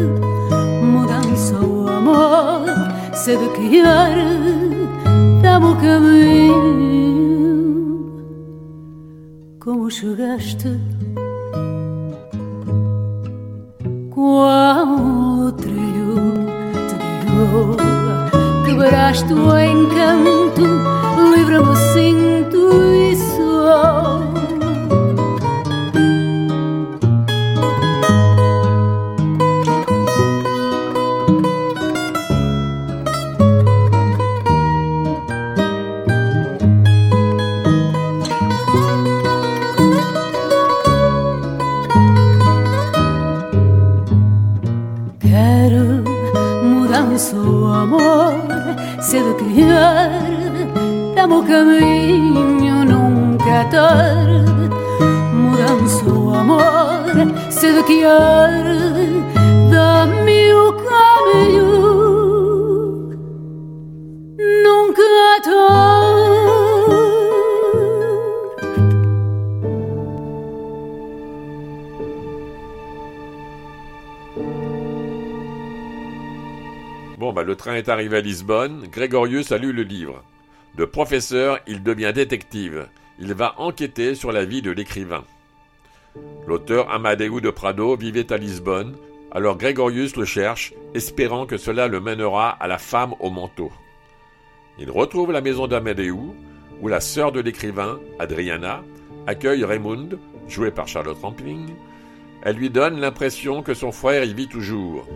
Mudança, 0.82 1.56
o 1.60 1.88
amor, 1.88 2.66
sede 3.14 3.48
que 3.50 3.82
arde, 3.82 4.88
dá-me 5.44 5.68
o 5.68 5.76
caminho. 5.76 6.66
Como 9.60 9.92
chegaste? 9.92 10.80
Qual 14.10 15.52
trilho 15.52 16.34
te 16.90 16.96
guiou? 17.22 17.78
Quebraste 18.66 19.34
o 19.34 19.60
encanto 19.60 20.96
livra-me 21.36 21.76
sinto 21.94 22.45
arrivé 77.90 78.18
à 78.18 78.22
Lisbonne. 78.22 78.88
Grégorius 78.92 79.52
a 79.52 79.58
lu 79.58 79.72
le 79.72 79.84
livre. 79.84 80.24
De 80.76 80.86
professeur, 80.86 81.60
il 81.68 81.84
devient 81.84 82.12
détective. 82.14 82.88
Il 83.20 83.34
va 83.34 83.56
enquêter 83.58 84.16
sur 84.16 84.32
la 84.32 84.46
vie 84.46 84.62
de 84.62 84.72
l'écrivain. 84.72 85.24
L'auteur 86.48 86.92
Amadeu 86.92 87.42
de 87.42 87.50
Prado 87.50 87.96
vivait 87.96 88.32
à 88.32 88.38
Lisbonne, 88.38 88.96
alors 89.32 89.58
Grégorius 89.58 90.16
le 90.16 90.26
cherche, 90.26 90.74
espérant 90.94 91.46
que 91.46 91.58
cela 91.58 91.88
le 91.88 92.00
mènera 92.00 92.50
à 92.50 92.68
la 92.68 92.78
femme 92.78 93.14
au 93.20 93.30
manteau. 93.30 93.72
Il 94.80 94.92
retrouve 94.92 95.32
la 95.32 95.42
maison 95.42 95.68
d'Amadeu, 95.68 96.12
où 96.12 96.36
où 96.82 96.88
la 96.88 97.00
sœur 97.00 97.32
de 97.32 97.40
l'écrivain, 97.40 98.00
Adriana, 98.20 98.84
accueille 99.28 99.64
Raymond, 99.64 100.10
joué 100.48 100.72
par 100.72 100.88
Charlotte 100.88 101.18
Rampling. 101.22 101.70
Elle 102.44 102.58
lui 102.58 102.70
donne 102.70 103.00
l'impression 103.00 103.64
que 103.64 103.74
son 103.74 103.92
frère 103.92 104.24
y 104.24 104.34
vit 104.34 104.48
toujours. 104.48 105.08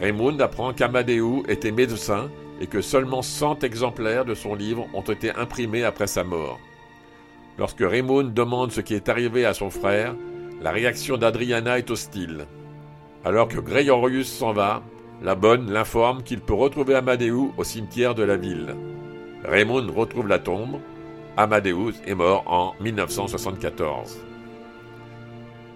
Raymond 0.00 0.38
apprend 0.40 0.72
qu'Amadeu 0.74 1.42
était 1.48 1.72
médecin 1.72 2.28
et 2.60 2.66
que 2.66 2.80
seulement 2.80 3.22
100 3.22 3.64
exemplaires 3.64 4.24
de 4.24 4.34
son 4.34 4.54
livre 4.54 4.86
ont 4.94 5.02
été 5.02 5.30
imprimés 5.30 5.84
après 5.84 6.06
sa 6.06 6.24
mort. 6.24 6.58
Lorsque 7.58 7.80
Raymond 7.80 8.24
demande 8.24 8.72
ce 8.72 8.82
qui 8.82 8.94
est 8.94 9.08
arrivé 9.08 9.46
à 9.46 9.54
son 9.54 9.70
frère, 9.70 10.14
la 10.60 10.70
réaction 10.70 11.16
d'Adriana 11.16 11.78
est 11.78 11.90
hostile. 11.90 12.46
Alors 13.24 13.48
que 13.48 13.58
Gregorius 13.58 14.30
s'en 14.30 14.52
va, 14.52 14.82
la 15.22 15.34
bonne 15.34 15.72
l'informe 15.72 16.22
qu'il 16.22 16.40
peut 16.40 16.54
retrouver 16.54 16.94
Amadeus 16.94 17.52
au 17.56 17.64
cimetière 17.64 18.14
de 18.14 18.22
la 18.22 18.36
ville. 18.36 18.76
Raymond 19.44 19.90
retrouve 19.94 20.28
la 20.28 20.38
tombe. 20.38 20.78
Amadeus 21.38 21.94
est 22.06 22.14
mort 22.14 22.44
en 22.46 22.74
1974. 22.82 24.18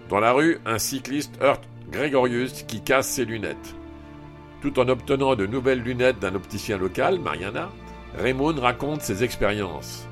Dans 0.09 0.19
la 0.19 0.33
rue, 0.33 0.59
un 0.65 0.77
cycliste 0.77 1.41
heurte 1.41 1.63
Gregorius 1.91 2.63
qui 2.63 2.81
casse 2.81 3.09
ses 3.09 3.25
lunettes. 3.25 3.75
Tout 4.61 4.79
en 4.79 4.87
obtenant 4.89 5.35
de 5.35 5.47
nouvelles 5.47 5.81
lunettes 5.81 6.19
d'un 6.19 6.35
opticien 6.35 6.77
local, 6.77 7.19
Mariana, 7.19 7.69
Raymond 8.15 8.55
raconte 8.59 9.01
ses 9.01 9.23
expériences. 9.23 10.07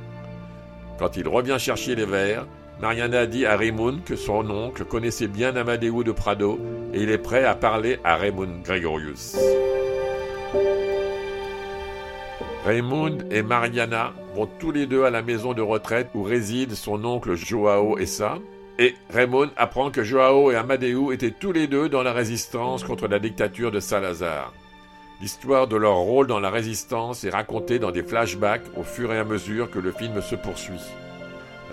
Quand 0.97 1.17
il 1.17 1.27
revient 1.27 1.57
chercher 1.59 1.95
les 1.95 2.05
verres, 2.05 2.47
Mariana 2.81 3.25
dit 3.25 3.45
à 3.45 3.57
Raymond 3.57 3.99
que 4.05 4.15
son 4.15 4.49
oncle 4.49 4.85
connaissait 4.85 5.27
bien 5.27 5.55
Amadeu 5.55 6.03
de 6.03 6.12
Prado 6.12 6.59
et 6.93 7.03
il 7.03 7.09
est 7.09 7.17
prêt 7.17 7.43
à 7.43 7.53
parler 7.53 7.99
à 8.03 8.15
Raymond 8.15 8.62
Gregorius. 8.63 9.38
Raymond 12.65 13.19
et 13.31 13.43
Mariana 13.43 14.13
vont 14.35 14.47
tous 14.59 14.71
les 14.71 14.85
deux 14.85 15.03
à 15.03 15.09
la 15.09 15.21
maison 15.21 15.53
de 15.53 15.62
retraite 15.62 16.09
où 16.13 16.23
réside 16.23 16.73
son 16.73 17.03
oncle 17.05 17.35
Joao 17.35 17.97
Essa, 17.97 18.39
et 18.79 18.95
Raymond 19.09 19.51
apprend 19.57 19.91
que 19.91 20.03
Joao 20.03 20.51
et 20.51 20.55
Amadeu 20.55 21.11
étaient 21.11 21.35
tous 21.37 21.51
les 21.51 21.67
deux 21.67 21.89
dans 21.89 22.01
la 22.01 22.13
résistance 22.13 22.85
contre 22.85 23.09
la 23.09 23.19
dictature 23.19 23.71
de 23.71 23.81
Salazar. 23.81 24.53
L'histoire 25.21 25.67
de 25.67 25.75
leur 25.75 25.97
rôle 25.97 26.27
dans 26.27 26.39
la 26.39 26.49
résistance 26.49 27.25
est 27.25 27.29
racontée 27.29 27.77
dans 27.77 27.91
des 27.91 28.03
flashbacks 28.03 28.63
au 28.77 28.83
fur 28.83 29.13
et 29.13 29.19
à 29.19 29.25
mesure 29.25 29.69
que 29.69 29.79
le 29.79 29.91
film 29.91 30.21
se 30.21 30.35
poursuit. 30.35 30.79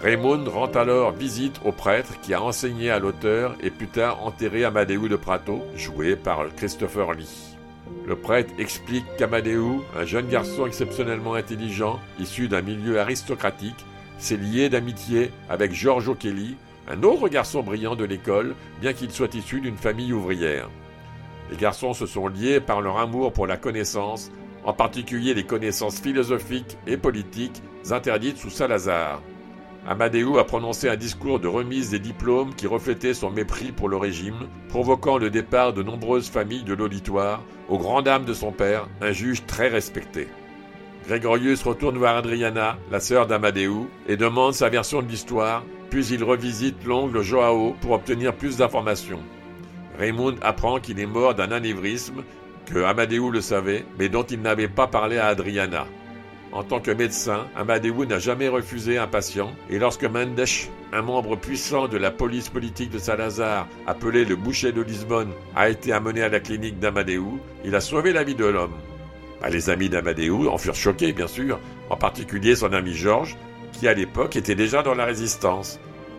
Raymond 0.02 0.50
rend 0.50 0.72
alors 0.72 1.12
visite 1.12 1.60
au 1.64 1.70
prêtre 1.70 2.20
qui 2.22 2.34
a 2.34 2.42
enseigné 2.42 2.90
à 2.90 2.98
l'auteur 2.98 3.54
et 3.62 3.70
plus 3.70 3.86
tard 3.86 4.26
enterré 4.26 4.64
Amadeu 4.64 5.08
de 5.08 5.16
Prato, 5.16 5.62
joué 5.76 6.16
par 6.16 6.44
Christopher 6.56 7.12
Lee. 7.12 7.56
Le 8.04 8.16
prêtre 8.16 8.52
explique 8.58 9.06
qu'Amadeu, 9.16 9.76
un 9.96 10.04
jeune 10.04 10.26
garçon 10.26 10.66
exceptionnellement 10.66 11.34
intelligent, 11.34 12.00
issu 12.18 12.48
d'un 12.48 12.62
milieu 12.62 12.98
aristocratique, 12.98 13.86
s'est 14.18 14.36
lié 14.36 14.68
d'amitié 14.68 15.30
avec 15.48 15.72
Giorgio 15.72 16.16
Kelly, 16.16 16.56
un 16.88 17.02
autre 17.02 17.28
garçon 17.28 17.62
brillant 17.62 17.96
de 17.96 18.04
l'école, 18.04 18.54
bien 18.80 18.92
qu'il 18.92 19.10
soit 19.10 19.34
issu 19.34 19.60
d'une 19.60 19.76
famille 19.76 20.12
ouvrière. 20.12 20.70
Les 21.50 21.56
garçons 21.56 21.94
se 21.94 22.06
sont 22.06 22.28
liés 22.28 22.60
par 22.60 22.80
leur 22.80 22.98
amour 22.98 23.32
pour 23.32 23.46
la 23.46 23.56
connaissance, 23.56 24.30
en 24.64 24.72
particulier 24.72 25.34
les 25.34 25.44
connaissances 25.44 26.00
philosophiques 26.00 26.76
et 26.86 26.96
politiques 26.96 27.62
interdites 27.90 28.38
sous 28.38 28.50
Salazar. 28.50 29.22
Amadeu 29.88 30.38
a 30.38 30.44
prononcé 30.44 30.88
un 30.88 30.96
discours 30.96 31.38
de 31.38 31.46
remise 31.46 31.90
des 31.90 32.00
diplômes 32.00 32.52
qui 32.56 32.66
reflétait 32.66 33.14
son 33.14 33.30
mépris 33.30 33.70
pour 33.70 33.88
le 33.88 33.96
régime, 33.96 34.48
provoquant 34.68 35.18
le 35.18 35.30
départ 35.30 35.72
de 35.72 35.84
nombreuses 35.84 36.28
familles 36.28 36.64
de 36.64 36.74
l'auditoire, 36.74 37.44
aux 37.68 37.78
grandes 37.78 38.06
dames 38.06 38.24
de 38.24 38.34
son 38.34 38.50
père, 38.50 38.88
un 39.00 39.12
juge 39.12 39.46
très 39.46 39.68
respecté. 39.68 40.26
Gregorius 41.06 41.62
retourne 41.62 41.98
voir 41.98 42.16
Adriana, 42.16 42.76
la 42.90 42.98
sœur 42.98 43.28
d'Amadeu, 43.28 43.86
et 44.08 44.16
demande 44.16 44.54
sa 44.54 44.68
version 44.68 45.02
de 45.02 45.08
l'histoire, 45.08 45.62
puis 45.90 46.06
il 46.06 46.24
revisite 46.24 46.84
l'oncle 46.84 47.22
Joao 47.22 47.74
pour 47.80 47.92
obtenir 47.92 48.34
plus 48.34 48.56
d'informations. 48.56 49.20
Raymond 49.98 50.36
apprend 50.42 50.80
qu'il 50.80 51.00
est 51.00 51.06
mort 51.06 51.34
d'un 51.34 51.52
anévrisme, 51.52 52.22
que 52.66 52.82
Amadeu 52.82 53.30
le 53.30 53.40
savait, 53.40 53.84
mais 53.98 54.08
dont 54.08 54.24
il 54.24 54.40
n'avait 54.40 54.68
pas 54.68 54.86
parlé 54.86 55.18
à 55.18 55.26
Adriana. 55.26 55.86
En 56.52 56.62
tant 56.62 56.80
que 56.80 56.90
médecin, 56.90 57.46
Amadeu 57.56 58.04
n'a 58.04 58.18
jamais 58.18 58.48
refusé 58.48 58.98
un 58.98 59.06
patient, 59.06 59.52
et 59.70 59.78
lorsque 59.78 60.04
Mendes, 60.04 60.44
un 60.92 61.02
membre 61.02 61.36
puissant 61.36 61.88
de 61.88 61.98
la 61.98 62.10
police 62.10 62.48
politique 62.48 62.90
de 62.90 62.98
Salazar, 62.98 63.66
appelé 63.86 64.24
le 64.24 64.36
boucher 64.36 64.72
de 64.72 64.80
Lisbonne, 64.80 65.32
a 65.54 65.68
été 65.68 65.92
amené 65.92 66.22
à 66.22 66.28
la 66.28 66.40
clinique 66.40 66.78
d'Amadeu, 66.78 67.22
il 67.64 67.74
a 67.74 67.80
sauvé 67.80 68.12
la 68.12 68.24
vie 68.24 68.34
de 68.34 68.46
l'homme. 68.46 68.74
Bah, 69.40 69.50
les 69.50 69.68
amis 69.70 69.88
d'Amadeu 69.88 70.48
en 70.48 70.56
furent 70.56 70.74
choqués, 70.74 71.12
bien 71.12 71.26
sûr, 71.26 71.58
en 71.90 71.96
particulier 71.96 72.56
son 72.56 72.72
ami 72.72 72.94
Georges, 72.94 73.36
qui 73.78 73.88
à 73.88 73.94
l'époque 73.94 74.36
était 74.36 74.54
déjà 74.54 74.82
dans 74.82 74.94
la 74.94 75.04
résistance. 75.04 75.78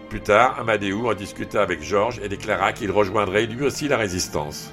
Plus 0.09 0.21
tard, 0.21 0.57
Amadeu 0.59 0.95
en 1.05 1.13
discuta 1.13 1.61
avec 1.61 1.81
Georges 1.83 2.19
et 2.23 2.29
déclara 2.29 2.71
qu'il 2.71 2.91
rejoindrait 2.91 3.45
lui 3.45 3.65
aussi 3.65 3.87
la 3.87 3.97
résistance. 3.97 4.71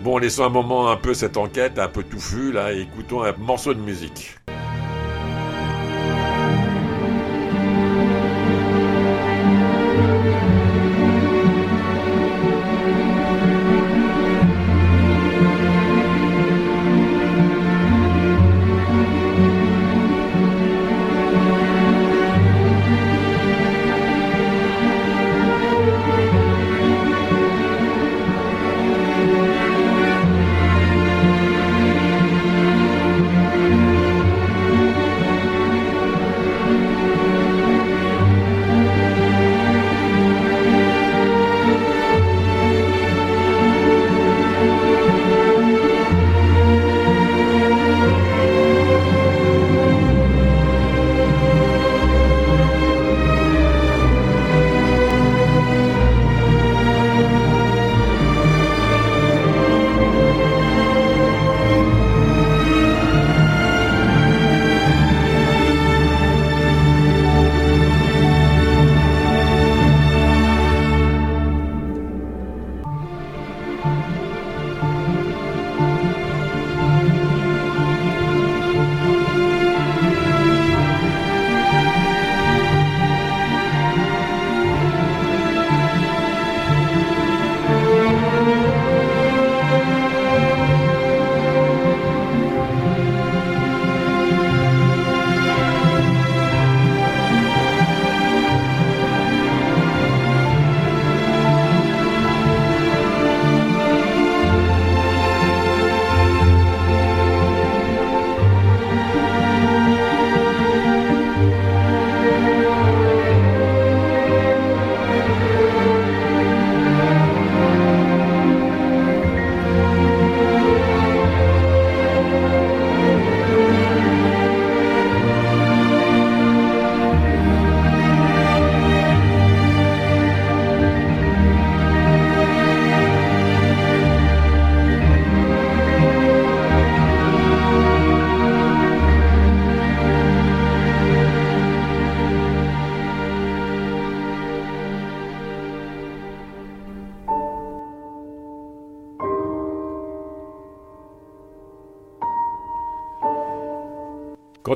Bon, 0.00 0.18
laissons 0.18 0.44
un 0.44 0.48
moment 0.48 0.90
un 0.90 0.96
peu 0.96 1.14
cette 1.14 1.36
enquête 1.36 1.78
un 1.78 1.88
peu 1.88 2.02
touffue 2.02 2.52
là 2.52 2.72
et 2.72 2.80
écoutons 2.80 3.22
un 3.22 3.32
morceau 3.32 3.74
de 3.74 3.80
musique. 3.80 4.38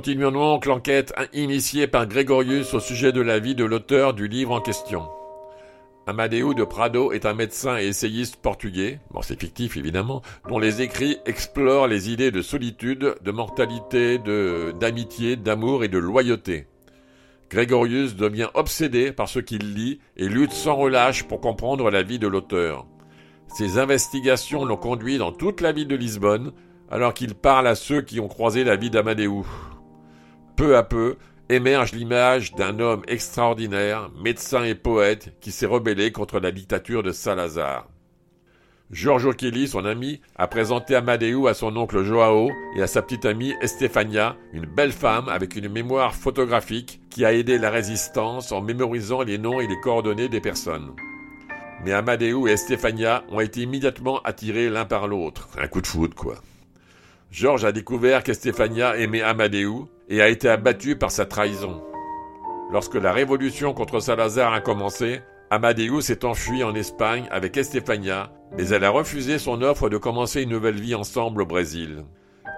Continuons 0.02 0.32
donc 0.32 0.66
l'enquête 0.66 1.14
initiée 1.32 1.86
par 1.86 2.08
Grégorius 2.08 2.74
au 2.74 2.80
sujet 2.80 3.12
de 3.12 3.20
la 3.20 3.38
vie 3.38 3.54
de 3.54 3.64
l'auteur 3.64 4.14
du 4.14 4.26
livre 4.26 4.50
en 4.50 4.60
question. 4.60 5.08
Amadeu 6.08 6.54
de 6.54 6.64
Prado 6.64 7.12
est 7.12 7.24
un 7.24 7.34
médecin 7.34 7.78
et 7.78 7.86
essayiste 7.86 8.34
portugais, 8.34 8.98
c'est 9.20 9.38
fictif 9.38 9.76
évidemment, 9.76 10.20
dont 10.48 10.58
les 10.58 10.82
écrits 10.82 11.18
explorent 11.24 11.86
les 11.86 12.10
idées 12.10 12.32
de 12.32 12.42
solitude, 12.42 13.14
de 13.22 13.30
mortalité, 13.30 14.18
d'amitié, 14.18 15.36
d'amour 15.36 15.84
et 15.84 15.88
de 15.88 15.98
loyauté. 15.98 16.66
Grégorius 17.48 18.16
devient 18.16 18.48
obsédé 18.54 19.12
par 19.12 19.28
ce 19.28 19.38
qu'il 19.38 19.72
lit 19.72 20.00
et 20.16 20.26
lutte 20.26 20.50
sans 20.50 20.74
relâche 20.74 21.22
pour 21.28 21.40
comprendre 21.40 21.92
la 21.92 22.02
vie 22.02 22.18
de 22.18 22.26
l'auteur. 22.26 22.86
Ses 23.46 23.78
investigations 23.78 24.64
l'ont 24.64 24.76
conduit 24.76 25.18
dans 25.18 25.30
toute 25.30 25.60
la 25.60 25.70
ville 25.70 25.86
de 25.86 25.94
Lisbonne, 25.94 26.50
alors 26.90 27.14
qu'il 27.14 27.36
parle 27.36 27.68
à 27.68 27.76
ceux 27.76 28.02
qui 28.02 28.18
ont 28.18 28.26
croisé 28.26 28.64
la 28.64 28.74
vie 28.74 28.90
d'Amadeu. 28.90 29.44
Peu 30.62 30.76
à 30.76 30.84
peu, 30.84 31.16
émerge 31.48 31.90
l'image 31.90 32.54
d'un 32.54 32.78
homme 32.78 33.02
extraordinaire, 33.08 34.12
médecin 34.22 34.62
et 34.62 34.76
poète, 34.76 35.32
qui 35.40 35.50
s'est 35.50 35.66
rebellé 35.66 36.12
contre 36.12 36.38
la 36.38 36.52
dictature 36.52 37.02
de 37.02 37.10
Salazar. 37.10 37.88
Giorgio 38.92 39.32
Kelly, 39.32 39.66
son 39.66 39.84
ami, 39.84 40.20
a 40.36 40.46
présenté 40.46 40.94
Amadeu 40.94 41.48
à 41.48 41.54
son 41.54 41.76
oncle 41.76 42.04
Joao 42.04 42.48
et 42.76 42.82
à 42.82 42.86
sa 42.86 43.02
petite 43.02 43.24
amie 43.24 43.54
Estefania, 43.60 44.36
une 44.52 44.66
belle 44.66 44.92
femme 44.92 45.28
avec 45.28 45.56
une 45.56 45.68
mémoire 45.68 46.14
photographique 46.14 47.00
qui 47.10 47.24
a 47.24 47.32
aidé 47.32 47.58
la 47.58 47.70
résistance 47.70 48.52
en 48.52 48.60
mémorisant 48.60 49.22
les 49.22 49.38
noms 49.38 49.58
et 49.58 49.66
les 49.66 49.80
coordonnées 49.80 50.28
des 50.28 50.40
personnes. 50.40 50.94
Mais 51.84 51.90
Amadeu 51.90 52.46
et 52.46 52.52
Estefania 52.52 53.24
ont 53.32 53.40
été 53.40 53.62
immédiatement 53.62 54.20
attirés 54.22 54.70
l'un 54.70 54.84
par 54.84 55.08
l'autre. 55.08 55.48
Un 55.60 55.66
coup 55.66 55.80
de 55.80 55.88
foudre, 55.88 56.14
quoi. 56.14 56.36
Georges 57.32 57.64
a 57.64 57.72
découvert 57.72 58.22
qu'Estefania 58.22 58.98
aimait 58.98 59.22
Amadeu 59.22 59.86
et 60.12 60.20
a 60.20 60.28
été 60.28 60.50
abattu 60.50 60.94
par 60.94 61.10
sa 61.10 61.24
trahison. 61.24 61.82
Lorsque 62.70 62.96
la 62.96 63.12
révolution 63.12 63.72
contre 63.72 63.98
Salazar 63.98 64.52
a 64.52 64.60
commencé, 64.60 65.22
Amadeu 65.50 66.02
s'est 66.02 66.26
enfui 66.26 66.62
en 66.62 66.74
Espagne 66.74 67.26
avec 67.30 67.56
Estefania, 67.56 68.30
mais 68.54 68.68
elle 68.68 68.84
a 68.84 68.90
refusé 68.90 69.38
son 69.38 69.62
offre 69.62 69.88
de 69.88 69.96
commencer 69.96 70.42
une 70.42 70.50
nouvelle 70.50 70.78
vie 70.78 70.94
ensemble 70.94 71.40
au 71.40 71.46
Brésil. 71.46 72.04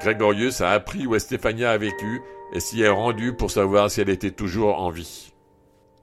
Grégorius 0.01 0.63
a 0.63 0.71
appris 0.71 1.07
où 1.07 1.15
Estefania 1.15 1.71
a 1.71 1.79
vécu 1.79 2.21
et 2.53 2.59
s'y 2.59 2.83
est 2.83 2.89
rendu 2.89 3.35
pour 3.35 3.53
savoir 3.53 3.89
si 3.89 4.01
elle 4.01 4.11
était 4.11 4.33
toujours 4.33 4.81
en 4.81 4.91
vie. 4.91 5.33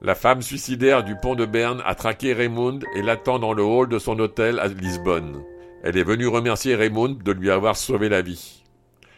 La 0.00 0.14
femme 0.14 0.40
suicidaire 0.40 1.04
du 1.04 1.16
pont 1.16 1.34
de 1.34 1.44
Berne 1.44 1.82
a 1.84 1.94
traqué 1.94 2.32
Raymond 2.32 2.78
et 2.96 3.02
l'attend 3.02 3.38
dans 3.38 3.52
le 3.52 3.62
hall 3.62 3.90
de 3.90 3.98
son 3.98 4.18
hôtel 4.20 4.58
à 4.58 4.68
Lisbonne. 4.68 5.42
Elle 5.84 5.98
est 5.98 6.02
venue 6.02 6.28
remercier 6.28 6.76
Raymond 6.76 7.18
de 7.22 7.32
lui 7.32 7.50
avoir 7.50 7.76
sauvé 7.76 8.08
la 8.08 8.22
vie. 8.22 8.61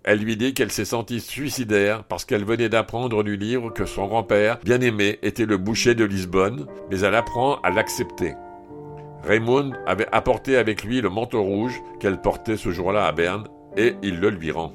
Elle 0.04 0.18
lui 0.18 0.36
dit 0.36 0.52
qu'elle 0.52 0.70
s'est 0.70 0.84
sentie 0.84 1.20
suicidaire 1.20 2.04
parce 2.04 2.26
qu'elle 2.26 2.44
venait 2.44 2.68
d'apprendre 2.68 3.24
du 3.24 3.38
livre 3.38 3.70
que 3.70 3.86
son 3.86 4.06
grand-père, 4.06 4.58
bien 4.62 4.82
aimé, 4.82 5.18
était 5.22 5.46
le 5.46 5.56
boucher 5.56 5.94
de 5.94 6.04
Lisbonne, 6.04 6.66
mais 6.90 7.00
elle 7.00 7.14
apprend 7.14 7.56
à 7.62 7.70
l'accepter. 7.70 8.34
Raymond 9.22 9.72
avait 9.86 10.08
apporté 10.12 10.58
avec 10.58 10.84
lui 10.84 11.00
le 11.00 11.08
manteau 11.08 11.42
rouge 11.42 11.80
qu'elle 12.00 12.20
portait 12.20 12.58
ce 12.58 12.70
jour-là 12.70 13.06
à 13.06 13.12
Berne, 13.12 13.48
et 13.78 13.94
il 14.02 14.20
le 14.20 14.28
lui 14.28 14.50
rend. 14.50 14.74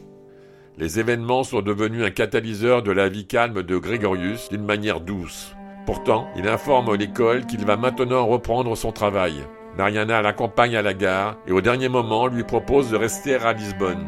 Les 0.80 1.00
événements 1.00 1.44
sont 1.44 1.62
devenus 1.62 2.04
un 2.04 2.10
catalyseur 2.10 2.82
de 2.82 2.92
la 2.92 3.08
vie 3.08 3.28
calme 3.28 3.62
de 3.62 3.78
Grégorius 3.78 4.50
d'une 4.50 4.65
manière 4.65 5.00
douce. 5.00 5.54
Pourtant, 5.86 6.28
il 6.38 6.48
informe 6.48 6.96
l'école 6.96 7.46
qu'il 7.46 7.65
va 7.65 7.78
maintenant 7.78 8.26
reprendre 8.26 8.76
son 8.76 8.92
travail. 8.92 9.36
Mariana 9.78 10.24
l'accompagne 10.24 10.76
à 10.76 10.82
la 10.82 10.96
gare 10.96 11.38
et 11.46 11.52
au 11.52 11.62
dernier 11.62 11.89
moment 11.89 12.26
lui 12.26 12.44
propose 12.44 12.89
de 12.89 12.98
rester 12.98 13.36
à 13.36 13.54
Lisbonne. 13.54 14.08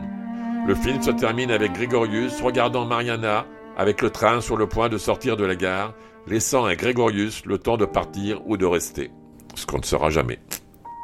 Le 0.68 0.76
film 0.76 1.02
se 1.02 1.12
termine 1.12 1.52
avec 1.52 1.74
Grégorius 1.74 2.40
regardant 2.42 2.86
Mariana 2.86 3.46
avec 3.78 4.02
le 4.02 4.10
train 4.10 4.42
sur 4.42 4.58
le 4.58 4.68
point 4.68 4.90
de 4.90 4.98
sortir 4.98 5.36
de 5.38 5.44
la 5.44 5.56
gare, 5.56 5.94
laissant 6.28 6.66
à 6.66 6.76
Grégorius 6.76 7.46
le 7.46 7.58
temps 7.58 7.78
de 7.78 7.86
partir 7.86 8.42
ou 8.48 8.58
de 8.58 8.66
rester. 8.66 9.12
Ce 9.56 9.66
qu'on 9.66 9.80
ne 9.80 9.84
saura 9.84 10.10
jamais. 10.10 10.40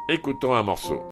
Écoutons 0.08 0.54
un 0.54 0.62
morceau. 0.62 1.02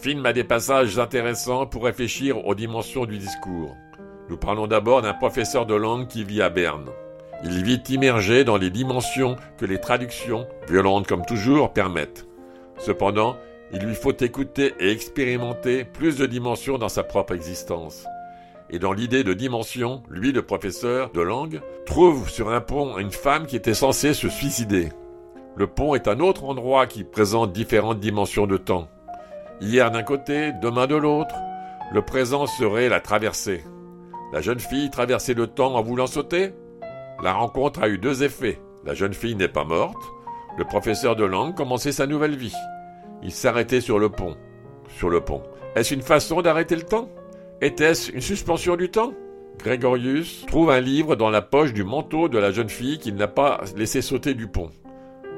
Film 0.00 0.24
a 0.24 0.32
des 0.32 0.44
passages 0.44 0.98
intéressants 0.98 1.66
pour 1.66 1.84
réfléchir 1.84 2.46
aux 2.46 2.54
dimensions 2.54 3.04
du 3.04 3.18
discours. 3.18 3.76
Nous 4.30 4.38
parlons 4.38 4.66
d'abord 4.66 5.02
d'un 5.02 5.12
professeur 5.12 5.66
de 5.66 5.74
langue 5.74 6.06
qui 6.06 6.24
vit 6.24 6.40
à 6.40 6.48
Berne. 6.48 6.88
Il 7.44 7.62
vit 7.62 7.82
immergé 7.90 8.44
dans 8.44 8.56
les 8.56 8.70
dimensions 8.70 9.36
que 9.58 9.66
les 9.66 9.78
traductions, 9.78 10.46
violentes 10.68 11.06
comme 11.06 11.26
toujours, 11.26 11.74
permettent. 11.74 12.26
Cependant, 12.78 13.36
il 13.74 13.80
lui 13.80 13.94
faut 13.94 14.16
écouter 14.16 14.72
et 14.80 14.90
expérimenter 14.90 15.84
plus 15.84 16.16
de 16.16 16.24
dimensions 16.24 16.78
dans 16.78 16.88
sa 16.88 17.02
propre 17.02 17.34
existence. 17.34 18.06
Et 18.70 18.78
dans 18.78 18.94
l'idée 18.94 19.22
de 19.22 19.34
dimension, 19.34 20.02
lui, 20.08 20.32
le 20.32 20.42
professeur 20.42 21.10
de 21.10 21.20
langue, 21.20 21.60
trouve 21.84 22.30
sur 22.30 22.48
un 22.50 22.62
pont 22.62 22.96
une 22.96 23.10
femme 23.10 23.46
qui 23.46 23.56
était 23.56 23.74
censée 23.74 24.14
se 24.14 24.30
suicider. 24.30 24.88
Le 25.56 25.66
pont 25.66 25.94
est 25.94 26.08
un 26.08 26.20
autre 26.20 26.44
endroit 26.44 26.86
qui 26.86 27.04
présente 27.04 27.52
différentes 27.52 28.00
dimensions 28.00 28.46
de 28.46 28.56
temps. 28.56 28.88
Hier 29.62 29.90
d'un 29.90 30.02
côté, 30.02 30.52
demain 30.62 30.86
de 30.86 30.96
l'autre. 30.96 31.34
Le 31.92 32.00
présent 32.00 32.46
serait 32.46 32.88
la 32.88 33.00
traversée. 33.00 33.62
La 34.32 34.40
jeune 34.40 34.58
fille 34.58 34.88
traversait 34.88 35.34
le 35.34 35.48
temps 35.48 35.74
en 35.74 35.82
voulant 35.82 36.06
sauter. 36.06 36.54
La 37.22 37.34
rencontre 37.34 37.82
a 37.82 37.88
eu 37.88 37.98
deux 37.98 38.22
effets. 38.22 38.58
La 38.86 38.94
jeune 38.94 39.12
fille 39.12 39.34
n'est 39.34 39.48
pas 39.48 39.64
morte. 39.64 40.02
Le 40.56 40.64
professeur 40.64 41.14
de 41.14 41.24
langue 41.24 41.54
commençait 41.54 41.92
sa 41.92 42.06
nouvelle 42.06 42.36
vie. 42.36 42.54
Il 43.22 43.32
s'arrêtait 43.32 43.82
sur 43.82 43.98
le 43.98 44.08
pont. 44.08 44.34
Sur 44.96 45.10
le 45.10 45.20
pont. 45.20 45.42
Est-ce 45.74 45.92
une 45.92 46.00
façon 46.00 46.40
d'arrêter 46.40 46.74
le 46.74 46.84
temps? 46.84 47.10
Était-ce 47.60 48.12
une 48.12 48.22
suspension 48.22 48.76
du 48.76 48.90
temps? 48.90 49.12
Grégorius 49.58 50.46
trouve 50.46 50.70
un 50.70 50.80
livre 50.80 51.16
dans 51.16 51.28
la 51.28 51.42
poche 51.42 51.74
du 51.74 51.84
manteau 51.84 52.30
de 52.30 52.38
la 52.38 52.50
jeune 52.50 52.70
fille 52.70 52.98
qu'il 52.98 53.16
n'a 53.16 53.28
pas 53.28 53.60
laissé 53.76 54.00
sauter 54.00 54.32
du 54.32 54.46
pont. 54.46 54.70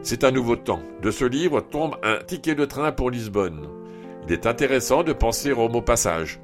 C'est 0.03 0.23
un 0.23 0.31
nouveau 0.31 0.55
temps. 0.55 0.83
De 1.03 1.11
ce 1.11 1.25
livre 1.25 1.61
tombe 1.61 1.97
un 2.05 2.19
ticket 2.19 2.55
de 2.55 2.65
train 2.65 2.93
pour 2.93 3.11
Lisbonne 3.11 3.82
il 4.27 4.33
est 4.33 4.47
intéressant 4.47 5.03
de 5.03 5.13
penser 5.13 5.53
au 5.53 5.69
mot 5.69 5.83
passage. 5.83 6.41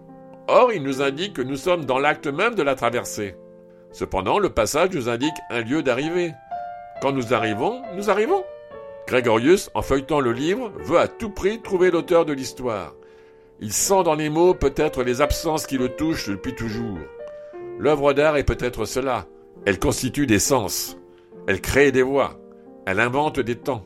Or, 0.48 0.72
il 0.72 0.82
nous 0.82 1.02
indique 1.02 1.34
que 1.34 1.42
nous 1.42 1.56
sommes 1.56 1.84
dans 1.84 1.98
l'acte 1.98 2.26
même 2.26 2.54
de 2.54 2.62
la 2.62 2.74
traversée. 2.74 3.36
Cependant, 3.92 4.38
le 4.38 4.50
passage 4.50 4.90
nous 4.92 5.08
indique 5.08 5.34
un 5.50 5.60
lieu 5.60 5.82
d'arrivée. 5.82 6.32
Quand 7.00 7.12
nous 7.12 7.32
arrivons, 7.34 7.82
nous 7.94 8.10
arrivons. 8.10 8.44
Grégorius, 9.06 9.70
en 9.74 9.82
feuilletant 9.82 10.20
le 10.20 10.32
livre, 10.32 10.72
veut 10.78 10.98
à 10.98 11.08
tout 11.08 11.30
prix 11.30 11.62
trouver 11.62 11.90
l'auteur 11.90 12.24
de 12.24 12.32
l'histoire. 12.32 12.94
Il 13.60 13.72
sent 13.72 14.02
dans 14.04 14.14
les 14.14 14.28
mots 14.28 14.54
peut-être 14.54 15.02
les 15.02 15.20
absences 15.20 15.66
qui 15.66 15.78
le 15.78 15.88
touchent 15.88 16.28
depuis 16.28 16.54
toujours. 16.54 16.98
L'œuvre 17.78 18.12
d'art 18.12 18.36
est 18.36 18.44
peut-être 18.44 18.84
cela. 18.84 19.26
Elle 19.64 19.78
constitue 19.78 20.26
des 20.26 20.38
sens. 20.38 20.96
Elle 21.46 21.60
crée 21.60 21.92
des 21.92 22.02
voix. 22.02 22.38
Elle 22.86 23.00
invente 23.00 23.40
des 23.40 23.56
temps. 23.56 23.84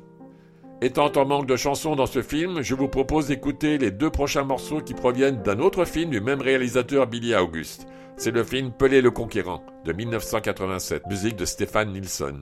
Étant 0.82 1.12
en 1.12 1.24
manque 1.24 1.46
de 1.46 1.54
chansons 1.54 1.94
dans 1.94 2.06
ce 2.06 2.22
film, 2.22 2.60
je 2.60 2.74
vous 2.74 2.88
propose 2.88 3.28
d'écouter 3.28 3.78
les 3.78 3.92
deux 3.92 4.10
prochains 4.10 4.42
morceaux 4.42 4.80
qui 4.80 4.94
proviennent 4.94 5.40
d'un 5.40 5.60
autre 5.60 5.84
film 5.84 6.10
du 6.10 6.20
même 6.20 6.40
réalisateur 6.40 7.06
Billy 7.06 7.36
August. 7.36 7.86
C'est 8.16 8.32
le 8.32 8.42
film 8.42 8.72
Pelé 8.72 9.00
le 9.00 9.12
Conquérant 9.12 9.64
de 9.84 9.92
1987, 9.92 11.06
musique 11.06 11.36
de 11.36 11.44
Stéphane 11.44 11.92
Nilsson. 11.92 12.40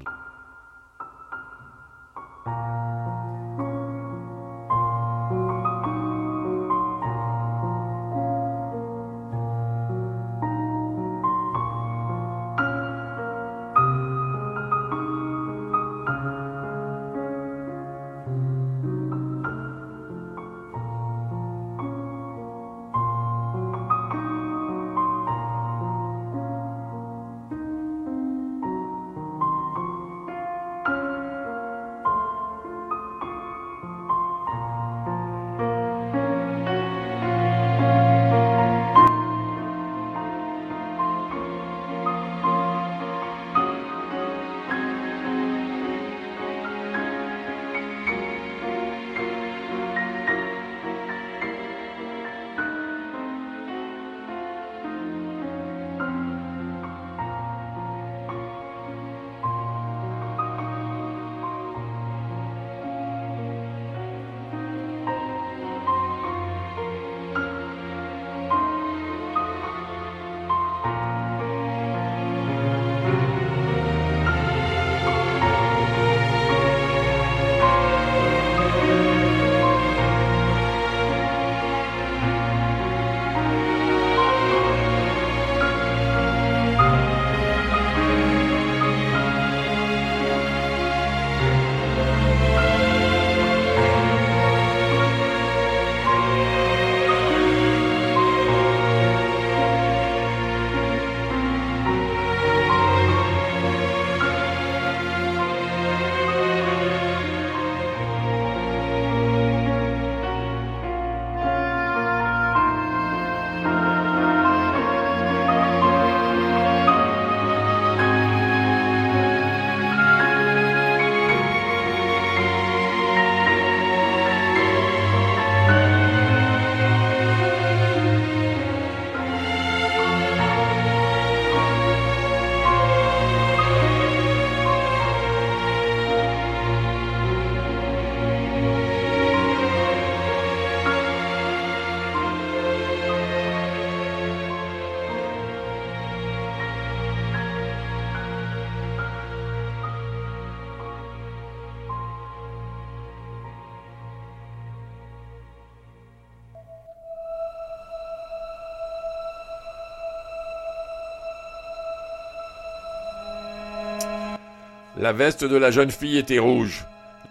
La 165.00 165.14
veste 165.14 165.44
de 165.44 165.56
la 165.56 165.70
jeune 165.70 165.90
fille 165.90 166.18
était 166.18 166.38
rouge. 166.38 166.84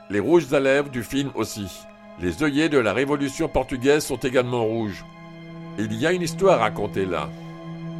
Les 0.09 0.19
rouges 0.19 0.51
à 0.51 0.59
lèvres 0.59 0.89
du 0.89 1.03
film 1.03 1.29
aussi. 1.35 1.85
Les 2.19 2.41
œillets 2.41 2.67
de 2.67 2.79
la 2.79 2.93
Révolution 2.93 3.47
portugaise 3.47 4.03
sont 4.03 4.17
également 4.17 4.65
rouges. 4.65 5.05
Il 5.77 5.93
y 5.93 6.07
a 6.07 6.11
une 6.11 6.23
histoire 6.23 6.55
à 6.55 6.63
raconter 6.63 7.05
là. 7.05 7.29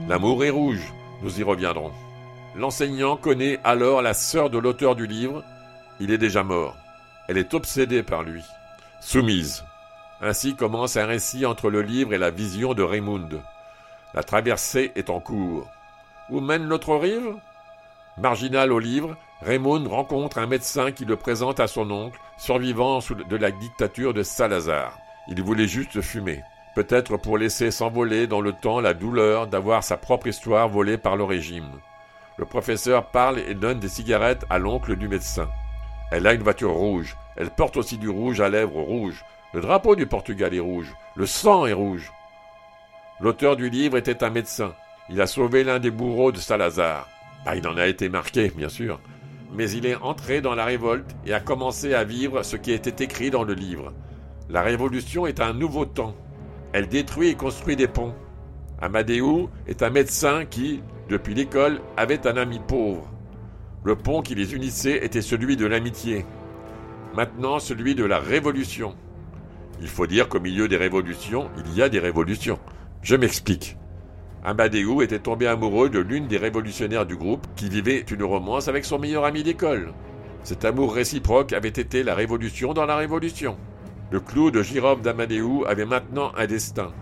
L'amour 0.08 0.44
est 0.44 0.50
rouge, 0.50 0.92
nous 1.22 1.40
y 1.40 1.44
reviendrons. 1.44 1.92
L'enseignant 2.56 3.16
connaît 3.16 3.60
alors 3.64 4.02
la 4.02 4.16
sœur 4.16 4.50
de 4.50 4.58
l'auteur 4.58 4.96
du 4.96 5.06
livre. 5.06 5.44
Il 6.00 6.10
est 6.10 6.18
déjà 6.18 6.42
mort. 6.42 6.76
Elle 7.28 7.38
est 7.38 7.54
obsédée 7.54 8.02
par 8.02 8.24
lui. 8.24 8.42
Soumise. 9.02 9.64
Ainsi 10.20 10.56
commence 10.56 10.98
un 10.98 11.06
récit 11.06 11.46
entre 11.46 11.70
le 11.70 11.84
livre 11.84 12.16
et 12.16 12.18
la 12.18 12.32
vision 12.32 12.74
de 12.74 12.82
Raymond. 12.82 13.30
La 14.16 14.24
traversée 14.24 14.92
est 14.96 15.12
en 15.12 15.20
cours. 15.20 15.70
Où 16.32 16.40
mène 16.40 16.64
l'autre 16.64 16.96
rive? 16.96 17.36
Marginal 18.18 18.74
au 18.74 18.80
livre, 18.80 19.16
Raymond 19.42 19.88
rencontre 19.88 20.38
un 20.38 20.48
médecin 20.48 20.92
qui 20.92 21.06
le 21.06 21.16
présente 21.16 21.62
à 21.62 21.68
son 21.68 21.90
oncle, 21.92 22.20
survivant 22.38 23.00
de 23.00 23.36
la 23.38 23.52
dictature 23.52 24.14
de 24.14 24.22
Salazar. 24.22 24.98
Il 25.30 25.42
voulait 25.42 25.68
juste 25.68 26.02
fumer, 26.02 26.44
peut-être 26.76 27.16
pour 27.16 27.38
laisser 27.38 27.72
s'envoler 27.72 28.28
dans 28.28 28.42
le 28.42 28.52
temps 28.52 28.82
la 28.82 28.94
douleur 28.94 29.48
d'avoir 29.48 29.84
sa 29.84 29.96
propre 29.96 30.28
histoire 30.28 30.68
volée 30.68 30.98
par 30.98 31.16
le 31.16 31.24
régime. 31.24 31.70
Le 32.38 32.46
professeur 32.46 33.06
parle 33.12 33.40
et 33.40 33.56
donne 33.56 33.80
des 33.80 33.88
cigarettes 33.88 34.46
à 34.50 34.60
l'oncle 34.60 34.98
du 34.98 35.08
médecin. 35.08 35.50
Elle 36.12 36.28
a 36.28 36.34
une 36.34 36.44
voiture 36.44 36.74
rouge, 36.74 37.16
elle 37.38 37.50
porte 37.50 37.78
aussi 37.78 37.98
du 37.98 38.10
rouge 38.10 38.42
à 38.42 38.50
lèvres 38.50 38.82
rouge. 38.82 39.24
Le 39.54 39.62
drapeau 39.62 39.96
du 39.96 40.06
Portugal 40.06 40.54
est 40.54 40.60
rouge, 40.60 40.94
le 41.16 41.26
sang 41.26 41.66
est 41.66 41.74
rouge. 41.74 42.12
L'auteur 43.22 43.56
du 43.56 43.70
livre 43.70 43.98
était 43.98 44.24
un 44.24 44.32
médecin. 44.32 44.74
Il 45.10 45.22
a 45.22 45.28
sauvé 45.28 45.64
l'un 45.64 45.80
des 45.80 45.92
bourreaux 45.92 46.34
de 46.34 46.38
Salazar. 46.38 47.08
Bah, 47.46 47.56
il 47.56 47.66
en 47.68 47.78
a 47.78 47.88
été 47.88 48.10
marqué, 48.10 48.50
bien 48.50 48.70
sûr 48.70 49.00
mais 49.54 49.72
il 49.72 49.86
est 49.86 49.96
entré 49.96 50.42
dans 50.42 50.56
la 50.56 50.66
révolte 50.66 51.16
et 51.26 51.34
a 51.34 51.40
commencé 51.40 51.94
à 51.94 52.04
vivre 52.04 52.44
ce 52.44 52.56
qui 52.56 52.72
était 52.72 53.04
écrit 53.04 53.32
dans 53.32 53.44
le 53.44 53.54
livre. 53.54 53.94
La 54.50 54.62
révolution 54.62 55.26
est 55.28 55.40
un 55.40 55.54
nouveau 55.54 55.86
temps. 55.86 56.16
Elle 56.74 56.88
détruit 56.88 57.30
et 57.30 57.36
construit 57.36 57.76
des 57.76 57.88
ponts. 57.88 58.14
Amadeu 58.82 59.48
est 59.68 59.84
un 59.84 59.90
médecin 59.90 60.46
qui, 60.46 60.82
depuis 61.10 61.34
l'école, 61.34 61.82
avait 61.98 62.28
un 62.28 62.38
ami 62.38 62.60
pauvre. 62.60 63.10
Le 63.84 63.96
pont 63.96 64.22
qui 64.22 64.36
les 64.36 64.54
unissait 64.54 65.04
était 65.04 65.22
celui 65.22 65.58
de 65.58 65.66
l'amitié. 65.66 66.26
Maintenant, 67.16 67.60
celui 67.60 67.96
de 67.96 68.06
la 68.06 68.20
révolution. 68.20 68.96
Il 69.82 69.88
faut 69.88 70.08
dire 70.08 70.30
qu'au 70.30 70.40
milieu 70.40 70.68
des 70.68 70.78
révolutions, 70.78 71.50
il 71.66 71.74
y 71.76 71.82
a 71.82 71.90
des 71.90 72.00
révolutions. 72.00 72.60
Je 73.02 73.16
m'explique. 73.16 73.79
Amadeu 74.44 75.02
était 75.02 75.20
tombé 75.20 75.48
amoureux 75.48 75.90
de 75.90 76.00
l'une 76.00 76.28
des 76.28 76.38
révolutionnaires 76.38 77.06
du 77.06 77.18
groupe 77.18 77.46
qui 77.56 77.68
vivait 77.70 78.06
une 78.10 78.24
romance 78.24 78.70
avec 78.70 78.86
son 78.86 78.98
meilleur 78.98 79.26
ami 79.26 79.44
d'école. 79.44 79.94
Cet 80.44 80.64
amour 80.64 80.94
réciproque 80.94 81.52
avait 81.52 81.68
été 81.68 82.04
la 82.04 82.16
révolution 82.16 82.74
dans 82.74 82.86
la 82.86 82.96
révolution. 82.96 83.58
Le 84.12 84.22
clou 84.22 84.50
de 84.50 84.64
Girove 84.64 85.02
d'Amadeu 85.02 85.68
avait 85.68 85.86
maintenant 85.86 86.32
un 86.38 86.48
destin. 86.48 86.94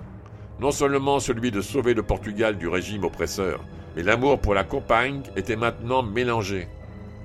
Non 0.60 0.72
seulement 0.72 1.20
celui 1.20 1.52
de 1.52 1.62
sauver 1.62 1.94
le 1.94 2.02
Portugal 2.02 2.58
du 2.58 2.68
régime 2.68 3.04
oppresseur, 3.04 3.64
mais 3.96 4.02
l'amour 4.02 4.40
pour 4.40 4.56
la 4.56 4.64
compagne 4.64 5.22
était 5.36 5.56
maintenant 5.56 6.02
mélangé. 6.02 6.68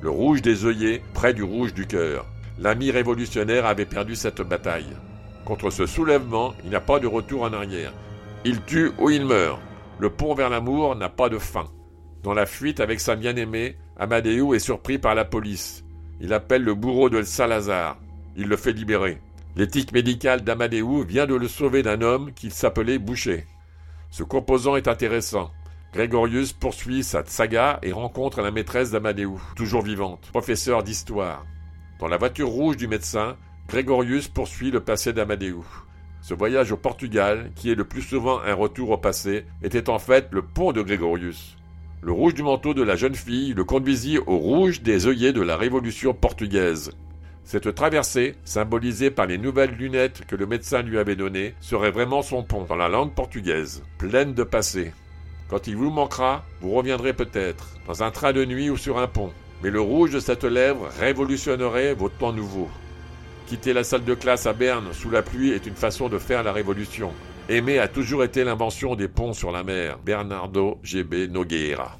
Le 0.02 0.10
rouge 0.10 0.42
des 0.42 0.66
œillets 0.66 1.02
près 1.14 1.32
du 1.32 1.42
rouge 1.42 1.72
du 1.72 1.86
cœur. 1.86 2.26
L'ami 2.58 2.90
révolutionnaire 2.90 3.64
avait 3.64 3.86
perdu 3.86 4.14
cette 4.14 4.42
bataille. 4.42 4.94
Contre 5.46 5.70
ce 5.70 5.86
soulèvement, 5.86 6.52
il 6.64 6.70
n'y 6.70 6.76
a 6.76 6.80
pas 6.80 7.00
de 7.00 7.06
retour 7.06 7.42
en 7.42 7.52
arrière. 7.54 7.92
Il 8.44 8.62
tue 8.62 8.92
ou 8.98 9.08
il 9.08 9.24
meurt. 9.24 9.58
Le 10.02 10.10
pont 10.10 10.34
vers 10.34 10.50
l'amour 10.50 10.96
n'a 10.96 11.08
pas 11.08 11.28
de 11.28 11.38
fin. 11.38 11.70
Dans 12.24 12.34
la 12.34 12.44
fuite 12.44 12.80
avec 12.80 12.98
sa 12.98 13.14
bien-aimée, 13.14 13.76
Amadeu 13.96 14.52
est 14.52 14.58
surpris 14.58 14.98
par 14.98 15.14
la 15.14 15.24
police. 15.24 15.84
Il 16.20 16.32
appelle 16.32 16.64
le 16.64 16.74
bourreau 16.74 17.08
de 17.08 17.22
Salazar. 17.22 18.00
Il 18.34 18.48
le 18.48 18.56
fait 18.56 18.72
libérer. 18.72 19.20
L'éthique 19.54 19.92
médicale 19.92 20.40
d'Amadeu 20.40 21.04
vient 21.04 21.26
de 21.26 21.36
le 21.36 21.46
sauver 21.46 21.84
d'un 21.84 22.02
homme 22.02 22.32
qui 22.32 22.50
s'appelait 22.50 22.98
Boucher. 22.98 23.46
Ce 24.10 24.24
composant 24.24 24.74
est 24.74 24.88
intéressant. 24.88 25.52
Grégorius 25.92 26.52
poursuit 26.52 27.04
sa 27.04 27.24
saga 27.24 27.78
et 27.84 27.92
rencontre 27.92 28.42
la 28.42 28.50
maîtresse 28.50 28.90
d'Amadeu, 28.90 29.30
toujours 29.54 29.82
vivante, 29.82 30.28
professeur 30.32 30.82
d'histoire. 30.82 31.46
Dans 32.00 32.08
la 32.08 32.16
voiture 32.16 32.48
rouge 32.48 32.76
du 32.76 32.88
médecin, 32.88 33.36
Grégorius 33.68 34.26
poursuit 34.26 34.72
le 34.72 34.80
passé 34.80 35.12
d'Amadeu. 35.12 35.62
Ce 36.22 36.34
voyage 36.34 36.70
au 36.70 36.76
Portugal, 36.76 37.50
qui 37.56 37.72
est 37.72 37.74
le 37.74 37.84
plus 37.84 38.00
souvent 38.00 38.40
un 38.40 38.54
retour 38.54 38.90
au 38.90 38.96
passé, 38.96 39.44
était 39.60 39.90
en 39.90 39.98
fait 39.98 40.28
le 40.30 40.42
pont 40.42 40.72
de 40.72 40.80
Grégorius. 40.80 41.56
Le 42.00 42.12
rouge 42.12 42.34
du 42.34 42.44
manteau 42.44 42.74
de 42.74 42.82
la 42.82 42.94
jeune 42.94 43.16
fille 43.16 43.54
le 43.54 43.64
conduisit 43.64 44.18
au 44.18 44.38
rouge 44.38 44.82
des 44.82 45.08
œillets 45.08 45.32
de 45.32 45.40
la 45.40 45.56
Révolution 45.56 46.14
portugaise. 46.14 46.92
Cette 47.42 47.74
traversée, 47.74 48.36
symbolisée 48.44 49.10
par 49.10 49.26
les 49.26 49.36
nouvelles 49.36 49.74
lunettes 49.74 50.24
que 50.26 50.36
le 50.36 50.46
médecin 50.46 50.82
lui 50.82 50.96
avait 50.96 51.16
données, 51.16 51.54
serait 51.60 51.90
vraiment 51.90 52.22
son 52.22 52.44
pont 52.44 52.64
dans 52.64 52.76
la 52.76 52.88
langue 52.88 53.14
portugaise, 53.14 53.82
pleine 53.98 54.32
de 54.32 54.44
passé. 54.44 54.92
Quand 55.48 55.66
il 55.66 55.74
vous 55.74 55.90
manquera, 55.90 56.44
vous 56.60 56.70
reviendrez 56.70 57.14
peut-être, 57.14 57.74
dans 57.88 58.04
un 58.04 58.12
train 58.12 58.32
de 58.32 58.44
nuit 58.44 58.70
ou 58.70 58.76
sur 58.76 58.98
un 58.98 59.08
pont. 59.08 59.32
Mais 59.64 59.70
le 59.70 59.80
rouge 59.80 60.12
de 60.12 60.20
cette 60.20 60.44
lèvre 60.44 60.88
révolutionnerait 61.00 61.94
vos 61.94 62.08
temps 62.08 62.32
nouveaux. 62.32 62.70
Quitter 63.46 63.72
la 63.72 63.84
salle 63.84 64.04
de 64.04 64.14
classe 64.14 64.46
à 64.46 64.52
Berne 64.52 64.92
sous 64.92 65.10
la 65.10 65.22
pluie 65.22 65.50
est 65.50 65.66
une 65.66 65.74
façon 65.74 66.08
de 66.08 66.18
faire 66.18 66.42
la 66.42 66.52
révolution. 66.52 67.12
Aimer 67.48 67.78
a 67.78 67.88
toujours 67.88 68.24
été 68.24 68.44
l'invention 68.44 68.94
des 68.94 69.08
ponts 69.08 69.32
sur 69.32 69.52
la 69.52 69.62
mer. 69.62 69.98
Bernardo 70.04 70.78
GB 70.82 71.28
Nogueira. 71.28 71.98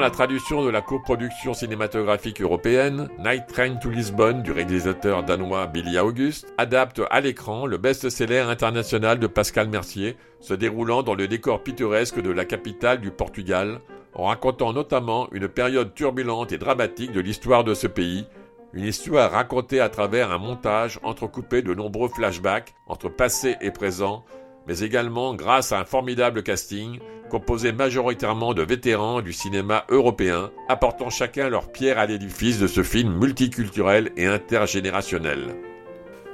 La 0.00 0.10
traduction 0.10 0.64
de 0.64 0.70
la 0.70 0.80
coproduction 0.80 1.52
cinématographique 1.52 2.40
européenne, 2.40 3.10
Night 3.18 3.46
Train 3.48 3.76
to 3.76 3.90
Lisbonne 3.90 4.42
du 4.42 4.50
réalisateur 4.50 5.22
danois 5.22 5.66
Billy 5.66 5.98
August 5.98 6.50
adapte 6.56 7.02
à 7.10 7.20
l'écran 7.20 7.66
le 7.66 7.76
best-seller 7.76 8.40
international 8.40 9.18
de 9.18 9.26
Pascal 9.26 9.68
Mercier, 9.68 10.16
se 10.40 10.54
déroulant 10.54 11.02
dans 11.02 11.14
le 11.14 11.28
décor 11.28 11.62
pittoresque 11.62 12.20
de 12.22 12.30
la 12.30 12.46
capitale 12.46 13.02
du 13.02 13.10
Portugal, 13.10 13.80
en 14.14 14.24
racontant 14.24 14.72
notamment 14.72 15.28
une 15.32 15.48
période 15.48 15.92
turbulente 15.92 16.50
et 16.52 16.58
dramatique 16.58 17.12
de 17.12 17.20
l'histoire 17.20 17.62
de 17.62 17.74
ce 17.74 17.86
pays, 17.86 18.26
une 18.72 18.86
histoire 18.86 19.30
racontée 19.30 19.80
à 19.80 19.90
travers 19.90 20.32
un 20.32 20.38
montage 20.38 20.98
entrecoupé 21.02 21.60
de 21.60 21.74
nombreux 21.74 22.08
flashbacks 22.08 22.74
entre 22.86 23.10
passé 23.10 23.56
et 23.60 23.70
présent, 23.70 24.24
mais 24.70 24.82
également 24.82 25.34
grâce 25.34 25.72
à 25.72 25.80
un 25.80 25.84
formidable 25.84 26.44
casting 26.44 27.00
composé 27.28 27.72
majoritairement 27.72 28.54
de 28.54 28.62
vétérans 28.62 29.20
du 29.20 29.32
cinéma 29.32 29.84
européen, 29.88 30.52
apportant 30.68 31.10
chacun 31.10 31.48
leur 31.48 31.72
pierre 31.72 31.98
à 31.98 32.06
l'édifice 32.06 32.60
de 32.60 32.68
ce 32.68 32.84
film 32.84 33.18
multiculturel 33.18 34.12
et 34.16 34.26
intergénérationnel. 34.26 35.56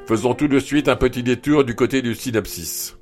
Faisons 0.06 0.34
tout 0.34 0.48
de 0.48 0.58
suite 0.58 0.88
un 0.88 0.96
petit 0.96 1.22
détour 1.22 1.64
du 1.64 1.74
côté 1.74 2.02
du 2.02 2.14
synopsis. 2.14 2.98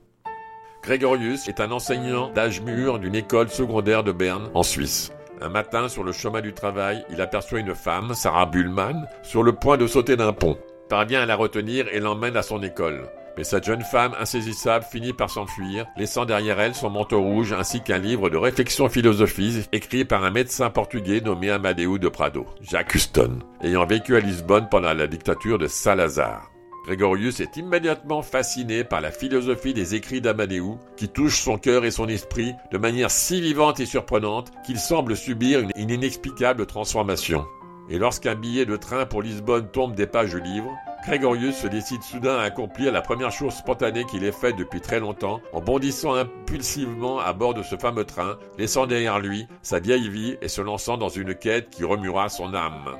Gregorius 0.85 1.49
est 1.49 1.59
un 1.59 1.72
enseignant 1.72 2.30
d'âge 2.30 2.61
mûr 2.61 3.01
d'une 3.01 3.16
école 3.16 3.49
secondaire 3.49 4.05
de 4.05 4.12
Berne, 4.12 4.51
en 4.55 4.62
Suisse. 4.62 5.11
Un 5.41 5.49
matin, 5.49 5.89
sur 5.89 6.05
le 6.05 6.12
chemin 6.12 6.43
du 6.43 6.53
travail, 6.53 7.05
il 7.11 7.20
aperçoit 7.20 7.59
une 7.59 7.74
femme, 7.74 8.14
Sarah 8.14 8.47
Bullman, 8.47 9.05
sur 9.24 9.43
le 9.43 9.53
point 9.53 9.78
de 9.78 9.89
sauter 9.89 10.14
d'un 10.14 10.32
pont. 10.32 10.57
Parvient 10.95 11.22
à 11.22 11.26
la 11.26 11.34
retenir 11.34 11.88
et 11.92 11.99
l'emmène 11.99 12.36
à 12.36 12.42
son 12.45 12.62
école. 12.62 13.09
Mais 13.36 13.42
cette 13.42 13.64
jeune 13.64 13.82
femme 13.82 14.14
insaisissable 14.20 14.84
finit 14.88 15.12
par 15.12 15.28
s'enfuir, 15.28 15.86
laissant 15.97 16.24
derrière 16.24 16.61
elle 16.61 16.76
son 16.76 16.88
manteau 16.88 17.20
rouge 17.20 17.53
ainsi 17.53 17.80
qu'un 17.80 17.99
livre 17.99 18.30
de 18.30 18.36
réflexion 18.36 18.88
philosophique 18.88 19.68
écrit 19.72 20.05
par 20.05 20.22
un 20.22 20.30
médecin 20.30 20.70
portugais 20.70 21.20
nommé 21.20 21.51
Amadeu 21.51 21.99
de 21.99 22.09
Prado, 22.09 22.47
Jacques 22.61 22.95
Huston, 22.95 23.40
ayant 23.61 23.86
vécu 23.86 24.14
à 24.14 24.20
Lisbonne 24.20 24.68
pendant 24.70 24.95
la 24.95 25.09
dictature 25.09 25.59
de 25.59 25.66
Salazar. 25.66 26.49
Gregorius 26.86 27.40
est 27.40 27.57
immédiatement 27.57 28.22
fasciné 28.22 28.84
par 28.84 29.01
la 29.01 29.11
philosophie 29.11 29.74
des 29.74 29.95
écrits 29.95 30.20
d'Amadeu, 30.20 30.74
qui 30.97 31.09
touche 31.09 31.40
son 31.40 31.59
cœur 31.59 31.84
et 31.84 31.90
son 31.90 32.07
esprit 32.07 32.53
de 32.70 32.78
manière 32.78 33.11
si 33.11 33.40
vivante 33.40 33.80
et 33.80 33.86
surprenante 33.86 34.53
qu'il 34.64 34.78
semble 34.78 35.16
subir 35.16 35.61
une, 35.61 35.90
inexplicable 35.90 36.66
transformation. 36.66 37.47
Et 37.91 37.99
lorsqu'un 37.99 38.35
billet 38.35 38.64
de 38.64 38.76
train 38.76 39.05
pour 39.05 39.20
Lisbonne 39.20 39.68
tombe 39.68 39.95
des 39.95 40.07
pages 40.07 40.32
du 40.32 40.41
livre, 40.41 40.70
Gregorius 41.07 41.57
se 41.57 41.66
décide 41.66 42.03
soudain 42.03 42.39
à 42.39 42.45
accomplir 42.45 42.91
la 42.91 43.03
première 43.03 43.30
chose 43.30 43.53
spontanée 43.53 44.05
qu'il 44.07 44.24
ait 44.24 44.32
faite 44.32 44.57
depuis 44.57 44.80
très 44.80 45.01
longtemps, 45.01 45.41
en 45.53 45.61
bondissant 45.61 46.14
impulsivement 46.14 47.18
à 47.18 47.35
bord 47.35 47.53
de 47.53 47.62
ce 47.62 47.76
fameux 47.76 48.07
train, 48.07 48.39
laissant 48.57 48.87
derrière 48.87 49.20
lui 49.20 49.47
sa 49.61 49.80
vieille 49.80 50.09
vie 50.09 50.39
et 50.41 50.49
se 50.49 50.62
lançant 50.62 50.97
dans 50.97 51.11
une 51.11 51.35
quête 51.35 51.68
qui 51.68 51.85
remuera 51.85 52.30
son 52.30 52.55
âme. 52.55 52.97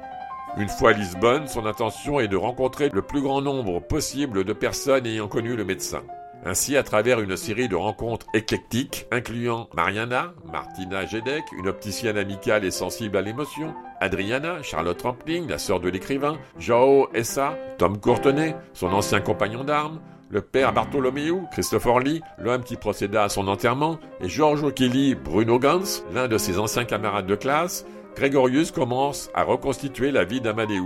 Une 0.59 0.68
fois 0.68 0.91
à 0.91 0.93
Lisbonne, 0.93 1.49
son 1.49 1.64
intention 1.64 2.20
est 2.20 2.28
de 2.28 2.37
rencontrer 2.37 2.91
le 2.91 3.03
plus 3.03 3.22
grand 3.22 3.41
nombre 3.41 3.80
possible 3.80 4.45
de 4.45 4.53
personnes 4.53 5.07
ayant 5.07 5.26
connu 5.26 5.57
le 5.57 5.64
médecin. 5.64 6.03
Ainsi, 6.47 6.76
à 6.76 6.82
travers 6.82 7.20
une 7.20 7.39
série 7.39 7.68
de 7.68 7.74
rencontres 7.74 8.26
éclectiques, 8.35 9.07
incluant 9.11 9.70
Mariana, 9.74 10.35
Martina 10.53 11.07
Gedek, 11.07 11.45
une 11.57 11.68
opticienne 11.68 12.18
amicale 12.18 12.66
et 12.66 12.70
sensible 12.70 13.16
à 13.16 13.22
l'émotion, 13.22 13.74
Adriana, 14.05 14.62
Charlotte 14.62 15.00
Rampling, 15.00 15.48
la 15.48 15.57
sœur 15.57 15.80
de 15.80 15.88
l'écrivain, 15.88 16.36
Joao 16.59 17.09
Essa, 17.14 17.57
Tom 17.78 17.98
Courtenay, 17.98 18.55
son 18.74 18.92
ancien 18.92 19.20
compagnon 19.20 19.64
d'armes, 19.64 19.98
le 20.28 20.42
père 20.42 20.74
Bartholomew, 20.74 21.46
Christopher 21.50 22.00
Lee, 22.00 22.20
l'homme 22.38 22.64
qui 22.64 22.76
procéda 22.76 23.24
à 23.24 23.28
son 23.30 23.48
enterrement, 23.48 23.98
et 24.20 24.28
Giorgio 24.28 24.70
Kelly, 24.70 25.14
Bruno 25.14 25.59
Gans, 25.59 26.02
l'un 26.12 26.28
de 26.28 26.36
ses 26.36 26.59
anciens 26.59 26.84
camarades 26.84 27.26
de 27.26 27.34
classe, 27.34 27.86
Grégorius 28.14 28.72
commence 28.72 29.30
à 29.34 29.42
reconstituer 29.42 30.11
la 30.11 30.24
vie 30.24 30.42
d'Amadeu, 30.42 30.82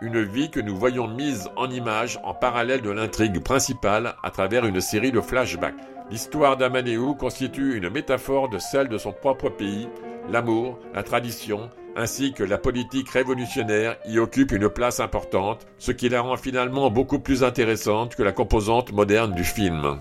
une 0.00 0.22
vie 0.22 0.48
que 0.48 0.60
nous 0.60 0.76
voyons 0.76 1.08
mise 1.08 1.48
en 1.56 1.68
image 1.68 2.20
en 2.22 2.32
parallèle 2.32 2.82
de 2.82 2.90
l'intrigue 2.90 3.42
principale 3.42 4.14
à 4.22 4.30
travers 4.30 4.64
une 4.66 4.80
série 4.80 5.10
de 5.10 5.20
flashbacks. 5.20 5.74
L'histoire 6.12 6.56
d'Amadeu 6.56 7.14
constitue 7.18 7.76
une 7.76 7.90
métaphore 7.90 8.48
de 8.48 8.58
celle 8.58 8.88
de 8.88 8.98
son 8.98 9.12
propre 9.12 9.48
pays, 9.48 9.88
l'amour, 10.30 10.78
la 10.94 11.02
tradition, 11.02 11.70
ainsi 11.96 12.32
que 12.32 12.44
la 12.44 12.58
politique 12.58 13.10
révolutionnaire 13.10 13.96
y 14.06 14.18
occupe 14.18 14.52
une 14.52 14.68
place 14.68 15.00
importante, 15.00 15.66
ce 15.78 15.92
qui 15.92 16.08
la 16.08 16.20
rend 16.20 16.36
finalement 16.36 16.90
beaucoup 16.90 17.18
plus 17.18 17.44
intéressante 17.44 18.16
que 18.16 18.22
la 18.22 18.32
composante 18.32 18.92
moderne 18.92 19.32
du 19.32 19.44
film. 19.44 19.98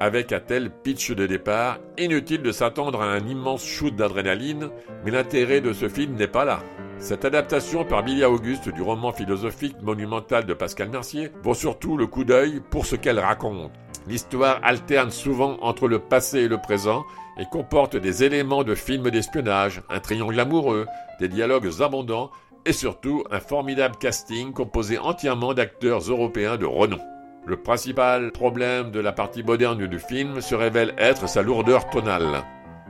Avec 0.00 0.32
un 0.32 0.40
tel 0.40 0.70
pitch 0.70 1.10
de 1.10 1.26
départ, 1.26 1.78
inutile 1.98 2.42
de 2.42 2.52
s'attendre 2.52 3.02
à 3.02 3.06
un 3.06 3.26
immense 3.26 3.64
shoot 3.64 3.94
d'adrénaline, 3.94 4.70
mais 5.04 5.10
l'intérêt 5.10 5.60
de 5.60 5.72
ce 5.72 5.88
film 5.88 6.14
n'est 6.14 6.28
pas 6.28 6.44
là. 6.44 6.60
Cette 7.00 7.24
adaptation 7.24 7.84
par 7.84 8.02
Billy 8.02 8.24
Auguste 8.24 8.68
du 8.68 8.82
roman 8.82 9.12
philosophique 9.12 9.80
monumental 9.82 10.46
de 10.46 10.54
Pascal 10.54 10.88
Mercier 10.88 11.30
vaut 11.42 11.54
surtout 11.54 11.96
le 11.96 12.06
coup 12.06 12.24
d'œil 12.24 12.60
pour 12.70 12.86
ce 12.86 12.96
qu'elle 12.96 13.20
raconte. 13.20 13.72
L'histoire 14.06 14.60
alterne 14.62 15.10
souvent 15.10 15.58
entre 15.60 15.86
le 15.86 15.98
passé 15.98 16.40
et 16.40 16.48
le 16.48 16.58
présent 16.58 17.04
et 17.38 17.46
comporte 17.46 17.96
des 17.96 18.24
éléments 18.24 18.64
de 18.64 18.74
films 18.74 19.10
d'espionnage, 19.10 19.82
un 19.88 20.00
triangle 20.00 20.38
amoureux, 20.38 20.86
des 21.20 21.28
dialogues 21.28 21.70
abondants 21.80 22.30
et 22.66 22.72
surtout 22.72 23.24
un 23.30 23.40
formidable 23.40 23.96
casting 23.96 24.52
composé 24.52 24.98
entièrement 24.98 25.54
d'acteurs 25.54 26.00
européens 26.00 26.56
de 26.56 26.66
renom. 26.66 26.98
Le 27.46 27.56
principal 27.56 28.30
problème 28.32 28.90
de 28.90 29.00
la 29.00 29.12
partie 29.12 29.42
moderne 29.42 29.86
du 29.86 29.98
film 29.98 30.40
se 30.40 30.54
révèle 30.54 30.94
être 30.98 31.28
sa 31.28 31.42
lourdeur 31.42 31.88
tonale. 31.88 32.44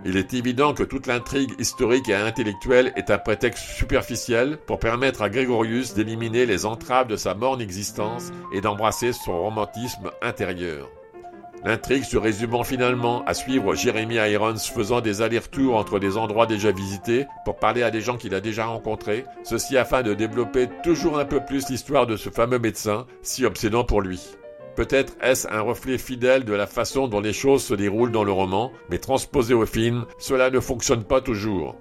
Il 0.04 0.16
est 0.16 0.32
évident 0.34 0.74
que 0.74 0.84
toute 0.84 1.06
l'intrigue 1.06 1.52
historique 1.58 2.08
et 2.08 2.14
intellectuelle 2.14 2.92
est 2.96 3.10
un 3.10 3.18
prétexte 3.18 3.64
superficiel 3.64 4.58
pour 4.66 4.78
permettre 4.78 5.22
à 5.22 5.28
Grégorius 5.28 5.94
d'éliminer 5.94 6.46
les 6.46 6.66
entraves 6.66 7.08
de 7.08 7.16
sa 7.16 7.34
morne 7.34 7.60
existence 7.60 8.32
et 8.52 8.60
d'embrasser 8.60 9.12
son 9.12 9.40
romantisme 9.40 10.10
intérieur. 10.22 10.88
L'intrigue 11.64 12.04
se 12.04 12.16
résumant 12.16 12.62
finalement 12.62 13.24
à 13.24 13.34
suivre 13.34 13.74
Jeremy 13.74 14.14
Irons 14.14 14.56
faisant 14.58 15.00
des 15.00 15.22
allers-retours 15.22 15.76
entre 15.76 15.98
des 15.98 16.16
endroits 16.16 16.46
déjà 16.46 16.70
visités 16.70 17.26
pour 17.44 17.56
parler 17.56 17.82
à 17.82 17.90
des 17.90 18.00
gens 18.00 18.16
qu'il 18.16 18.34
a 18.34 18.40
déjà 18.40 18.66
rencontrés, 18.66 19.24
ceci 19.42 19.76
afin 19.76 20.02
de 20.02 20.14
développer 20.14 20.68
toujours 20.82 21.18
un 21.18 21.24
peu 21.24 21.40
plus 21.40 21.68
l'histoire 21.68 22.06
de 22.06 22.16
ce 22.16 22.30
fameux 22.30 22.58
médecin 22.58 23.06
si 23.22 23.44
obsédant 23.44 23.84
pour 23.84 24.00
lui. 24.00 24.20
Peut-être 24.76 25.16
est-ce 25.20 25.48
un 25.48 25.60
reflet 25.60 25.98
fidèle 25.98 26.44
de 26.44 26.52
la 26.52 26.68
façon 26.68 27.08
dont 27.08 27.20
les 27.20 27.32
choses 27.32 27.64
se 27.64 27.74
déroulent 27.74 28.12
dans 28.12 28.22
le 28.22 28.30
roman, 28.30 28.70
mais 28.88 28.98
transposé 28.98 29.52
au 29.52 29.66
film, 29.66 30.06
cela 30.18 30.50
ne 30.50 30.60
fonctionne 30.60 31.02
pas 31.02 31.20
toujours. 31.20 31.74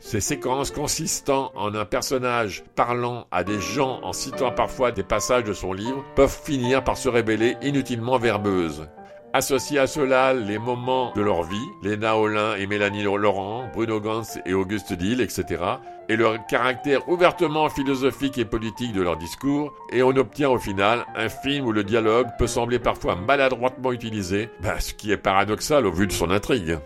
Ces 0.00 0.20
séquences 0.20 0.72
consistant 0.72 1.52
en 1.54 1.74
un 1.74 1.84
personnage 1.84 2.64
parlant 2.74 3.26
à 3.30 3.44
des 3.44 3.60
gens 3.60 4.00
en 4.02 4.12
citant 4.12 4.50
parfois 4.50 4.90
des 4.90 5.04
passages 5.04 5.44
de 5.44 5.52
son 5.52 5.72
livre 5.72 6.02
peuvent 6.16 6.40
finir 6.42 6.82
par 6.82 6.96
se 6.96 7.08
révéler 7.08 7.56
inutilement 7.62 8.18
verbeuses. 8.18 8.88
Associés 9.32 9.78
à 9.78 9.86
cela 9.86 10.34
les 10.34 10.58
moments 10.58 11.12
de 11.14 11.20
leur 11.20 11.44
vie, 11.44 11.56
Léna 11.82 12.16
Olin 12.16 12.56
et 12.56 12.66
Mélanie 12.66 13.04
Laurent, 13.04 13.70
Bruno 13.72 14.00
Gans 14.00 14.24
et 14.44 14.54
Auguste 14.54 14.92
Dill, 14.92 15.20
etc., 15.20 15.62
et 16.08 16.16
leur 16.16 16.44
caractère 16.46 17.08
ouvertement 17.08 17.68
philosophique 17.68 18.38
et 18.38 18.44
politique 18.44 18.92
de 18.92 19.02
leur 19.02 19.16
discours, 19.16 19.72
et 19.92 20.02
on 20.02 20.10
obtient 20.16 20.50
au 20.50 20.58
final 20.58 21.06
un 21.14 21.28
film 21.28 21.64
où 21.66 21.70
le 21.70 21.84
dialogue 21.84 22.26
peut 22.40 22.48
sembler 22.48 22.80
parfois 22.80 23.14
maladroitement 23.14 23.92
utilisé, 23.92 24.50
bah, 24.60 24.80
ce 24.80 24.94
qui 24.94 25.12
est 25.12 25.16
paradoxal 25.16 25.86
au 25.86 25.92
vu 25.92 26.08
de 26.08 26.12
son 26.12 26.32
intrigue. 26.32 26.78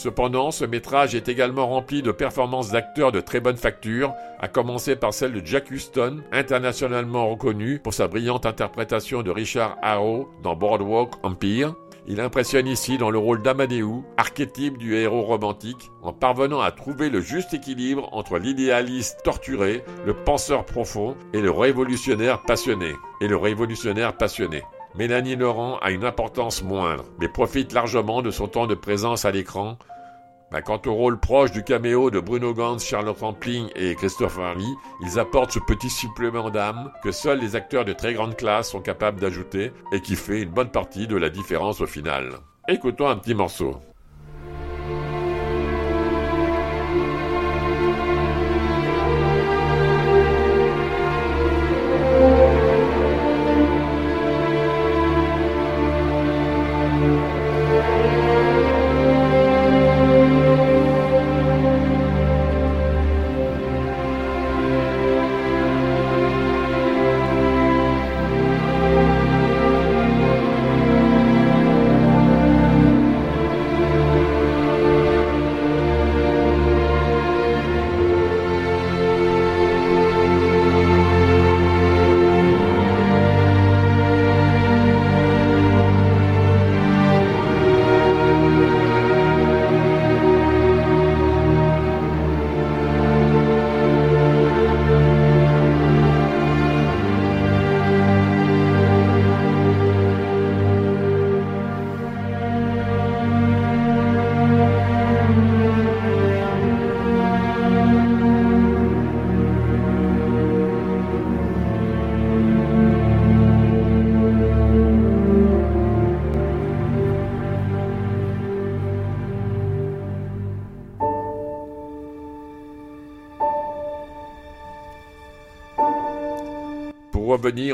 Cependant, 0.00 0.50
ce 0.50 0.64
métrage 0.64 1.14
est 1.14 1.28
également 1.28 1.68
rempli 1.68 2.00
de 2.00 2.10
performances 2.10 2.70
d'acteurs 2.70 3.12
de 3.12 3.20
très 3.20 3.38
bonne 3.38 3.58
facture, 3.58 4.14
à 4.38 4.48
commencer 4.48 4.96
par 4.96 5.12
celle 5.12 5.34
de 5.34 5.44
Jack 5.44 5.70
Huston, 5.70 6.22
internationalement 6.32 7.28
reconnu 7.28 7.78
pour 7.80 7.92
sa 7.92 8.08
brillante 8.08 8.46
interprétation 8.46 9.22
de 9.22 9.30
Richard 9.30 9.76
Arrow 9.82 10.30
dans 10.42 10.56
Boardwalk 10.56 11.22
Empire. 11.22 11.74
Il 12.06 12.18
impressionne 12.18 12.66
ici 12.66 12.96
dans 12.96 13.10
le 13.10 13.18
rôle 13.18 13.42
d'Amadeu, 13.42 14.00
archétype 14.16 14.78
du 14.78 14.94
héros 14.94 15.20
romantique, 15.20 15.90
en 16.00 16.14
parvenant 16.14 16.62
à 16.62 16.70
trouver 16.70 17.10
le 17.10 17.20
juste 17.20 17.52
équilibre 17.52 18.08
entre 18.12 18.38
l'idéaliste 18.38 19.18
torturé, 19.22 19.84
le 20.06 20.14
penseur 20.14 20.64
profond 20.64 21.14
et 21.34 21.42
le 21.42 21.50
révolutionnaire 21.50 22.40
passionné. 22.44 22.94
Et 23.20 23.28
le 23.28 23.36
révolutionnaire 23.36 24.16
passionné. 24.16 24.62
Mélanie 24.96 25.36
Laurent 25.36 25.78
a 25.82 25.92
une 25.92 26.04
importance 26.04 26.64
moindre, 26.64 27.04
mais 27.20 27.28
profite 27.28 27.72
largement 27.72 28.22
de 28.22 28.32
son 28.32 28.48
temps 28.48 28.66
de 28.66 28.74
présence 28.74 29.24
à 29.24 29.30
l'écran. 29.30 29.78
Bah, 30.50 30.62
quant 30.62 30.82
au 30.86 30.94
rôle 30.94 31.20
proche 31.20 31.52
du 31.52 31.62
caméo 31.62 32.10
de 32.10 32.18
Bruno 32.18 32.52
Gans, 32.52 32.78
Charlotte 32.78 33.20
Rampling 33.20 33.68
et 33.76 33.94
Christopher 33.94 34.56
Lee, 34.56 34.74
ils 35.00 35.20
apportent 35.20 35.52
ce 35.52 35.60
petit 35.60 35.90
supplément 35.90 36.50
d'âme 36.50 36.90
que 37.04 37.12
seuls 37.12 37.38
les 37.38 37.54
acteurs 37.54 37.84
de 37.84 37.92
très 37.92 38.14
grande 38.14 38.36
classe 38.36 38.70
sont 38.70 38.80
capables 38.80 39.20
d'ajouter 39.20 39.72
et 39.92 40.00
qui 40.00 40.16
fait 40.16 40.42
une 40.42 40.50
bonne 40.50 40.70
partie 40.70 41.06
de 41.06 41.16
la 41.16 41.30
différence 41.30 41.80
au 41.80 41.86
final. 41.86 42.30
Écoutons 42.66 43.08
un 43.08 43.16
petit 43.16 43.34
morceau. 43.34 43.76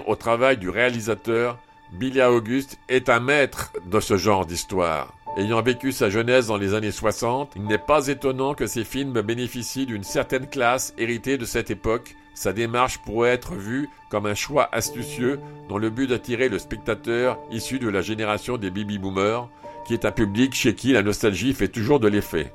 Au 0.06 0.16
travail 0.16 0.56
du 0.56 0.70
réalisateur, 0.70 1.58
Billy 1.92 2.22
Auguste 2.22 2.78
est 2.88 3.08
un 3.08 3.20
maître 3.20 3.72
de 3.84 4.00
ce 4.00 4.16
genre 4.16 4.46
d'histoire. 4.46 5.14
Ayant 5.36 5.60
vécu 5.60 5.92
sa 5.92 6.08
jeunesse 6.08 6.46
dans 6.46 6.56
les 6.56 6.72
années 6.74 6.90
60, 6.90 7.52
il 7.56 7.64
n'est 7.64 7.78
pas 7.78 8.08
étonnant 8.08 8.54
que 8.54 8.66
ses 8.66 8.84
films 8.84 9.20
bénéficient 9.20 9.86
d'une 9.86 10.02
certaine 10.02 10.46
classe 10.46 10.94
héritée 10.96 11.36
de 11.36 11.44
cette 11.44 11.70
époque. 11.70 12.16
Sa 12.34 12.52
démarche 12.52 12.98
pourrait 12.98 13.30
être 13.30 13.54
vue 13.54 13.88
comme 14.08 14.26
un 14.26 14.34
choix 14.34 14.68
astucieux 14.72 15.38
dans 15.68 15.78
le 15.78 15.90
but 15.90 16.08
d'attirer 16.08 16.48
le 16.48 16.58
spectateur 16.58 17.38
issu 17.50 17.78
de 17.78 17.88
la 17.88 18.00
génération 18.00 18.56
des 18.56 18.70
baby-boomers, 18.70 19.48
qui 19.86 19.92
est 19.94 20.06
un 20.06 20.12
public 20.12 20.54
chez 20.54 20.74
qui 20.74 20.92
la 20.92 21.02
nostalgie 21.02 21.52
fait 21.52 21.68
toujours 21.68 22.00
de 22.00 22.08
l'effet. 22.08 22.52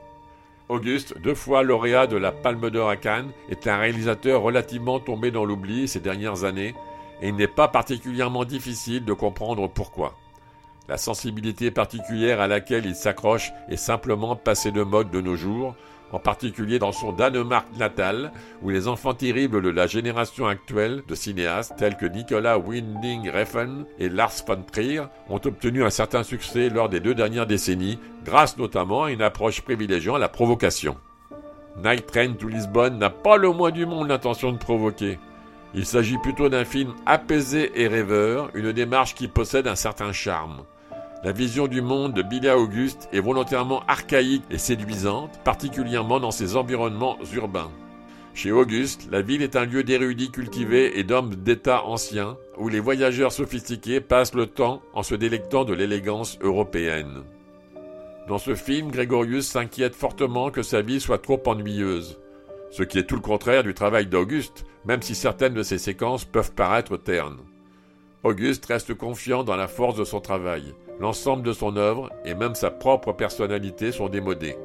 Auguste, 0.70 1.18
deux 1.20 1.36
fois 1.36 1.64
lauréat 1.64 2.08
de 2.08 2.16
la 2.16 2.32
Palme 2.32 2.70
d'Or 2.70 2.90
à 2.90 2.96
Cannes, 2.96 3.32
est 3.50 3.68
un 3.68 3.78
réalisateur 3.78 4.42
relativement 4.42 5.00
tombé 5.00 5.30
dans 5.30 5.46
l'oubli 5.46 5.88
ces 5.88 6.00
dernières 6.00 6.46
années, 6.46 6.74
et 7.22 7.30
il 7.30 7.36
n'est 7.36 7.48
pas 7.48 7.68
particulièrement 7.68 8.46
difficile 8.46 9.06
de 9.06 9.14
comprendre 9.14 9.68
pourquoi. 9.68 10.16
La 10.90 10.98
sensibilité 10.98 11.72
particulière 11.72 12.42
à 12.42 12.48
laquelle 12.48 12.86
il 12.86 12.96
s'accroche 12.96 13.52
est 13.70 13.78
simplement 13.78 14.36
passée 14.36 14.72
de 14.72 14.84
mode 14.84 15.12
de 15.12 15.22
nos 15.22 15.36
jours, 15.36 15.76
en 16.12 16.20
particulier 16.20 16.80
dans 16.80 16.92
son 16.92 17.14
Danemark 17.14 17.68
natal, 17.78 18.32
où 18.62 18.70
les 18.70 18.88
enfants 18.88 19.14
terribles 19.14 19.62
de 19.62 19.70
la 19.70 19.88
génération 19.88 20.48
actuelle 20.48 21.04
de 21.08 21.16
cinéastes 21.16 21.76
tels 21.78 21.96
que 21.96 22.06
Nicolas 22.06 22.58
Winding 22.58 23.30
Refn 23.30 23.86
et 24.00 24.10
Lars 24.10 24.44
von 24.46 24.64
Trier 24.70 25.04
ont 25.30 25.40
obtenu 25.46 25.84
un 25.84 25.90
certain 25.90 26.24
succès 26.24 26.70
lors 26.70 26.90
des 26.90 27.00
deux 27.00 27.16
dernières 27.16 27.48
décennies, 27.48 28.00
grâce 28.26 28.58
notamment 28.58 29.06
à 29.06 29.12
une 29.12 29.22
approche 29.22 29.62
privilégiant 29.62 30.18
la 30.18 30.30
provocation. 30.30 30.98
Night 31.78 32.06
Train 32.08 32.34
to 32.34 32.50
Lisbonne 32.50 32.98
n'a 32.98 33.10
pas 33.10 33.38
le 33.38 33.52
moins 33.52 33.72
du 33.72 33.86
monde 33.86 34.10
l'intention 34.10 34.52
de 34.52 34.58
provoquer. 34.58 35.18
Il 35.74 35.86
s'agit 35.86 36.18
plutôt 36.18 36.50
d'un 36.50 36.66
film 36.66 36.94
apaisé 37.06 37.72
et 37.76 37.88
rêveur, 37.88 38.50
une 38.56 38.74
démarche 38.74 39.16
qui 39.16 39.30
possède 39.30 39.68
un 39.68 39.76
certain 39.76 40.12
charme. 40.12 40.64
La 41.24 41.32
vision 41.32 41.68
du 41.68 41.82
monde 41.82 42.14
de 42.14 42.24
Billy 42.24 42.50
Auguste 42.50 43.08
est 43.14 43.22
volontairement 43.22 43.84
archaïque 43.88 44.44
et 44.50 44.58
séduisante, 44.58 45.40
particulièrement 45.46 46.20
dans 46.20 46.32
ses 46.32 46.58
environnements 46.58 47.18
urbains. 47.34 47.72
Chez 48.34 48.52
Auguste, 48.52 49.08
la 49.12 49.22
ville 49.22 49.42
est 49.42 49.56
un 49.56 49.66
lieu 49.66 49.84
d'érudits 49.84 50.32
cultivés 50.32 51.00
et 51.00 51.04
d'hommes 51.04 51.36
d'État 51.36 51.86
anciens, 51.86 52.38
où 52.58 52.68
les 52.68 52.80
voyageurs 52.80 53.32
sophistiqués 53.32 54.02
passent 54.02 54.34
le 54.34 54.48
temps 54.48 54.82
en 54.94 55.04
se 55.04 55.16
délectant 55.16 55.64
de 55.64 55.74
l'élégance 55.74 56.38
européenne. 56.42 57.24
Dans 58.28 58.38
ce 58.38 58.56
film, 58.56 58.92
Grégorius 58.92 59.48
s'inquiète 59.48 59.96
fortement 59.96 60.50
que 60.50 60.64
sa 60.64 60.82
vie 60.82 61.00
soit 61.00 61.20
trop 61.20 61.42
ennuyeuse 61.46 62.21
ce 62.72 62.84
qui 62.84 62.98
est 62.98 63.04
tout 63.04 63.16
le 63.16 63.22
contraire 63.22 63.64
du 63.64 63.74
travail 63.74 64.08
d'Auguste, 64.08 64.66
même 64.86 65.02
si 65.02 65.14
certaines 65.14 65.54
de 65.54 65.64
ses 65.64 65.78
séquences 65.78 66.26
peuvent 66.26 66.54
paraître 66.54 66.98
ternes. 66.98 67.40
Auguste 68.24 68.66
reste 68.66 68.94
confiant 68.94 69.44
dans 69.44 69.56
la 69.56 69.68
force 69.68 69.96
de 69.96 70.04
son 70.04 70.22
travail. 70.22 70.74
L'ensemble 71.00 71.44
de 71.44 71.54
son 71.54 71.76
œuvre 71.76 72.10
et 72.24 72.36
même 72.36 72.56
sa 72.56 72.72
propre 72.72 73.14
personnalité 73.14 73.92
sont 73.92 74.10
démodés. 74.10 74.56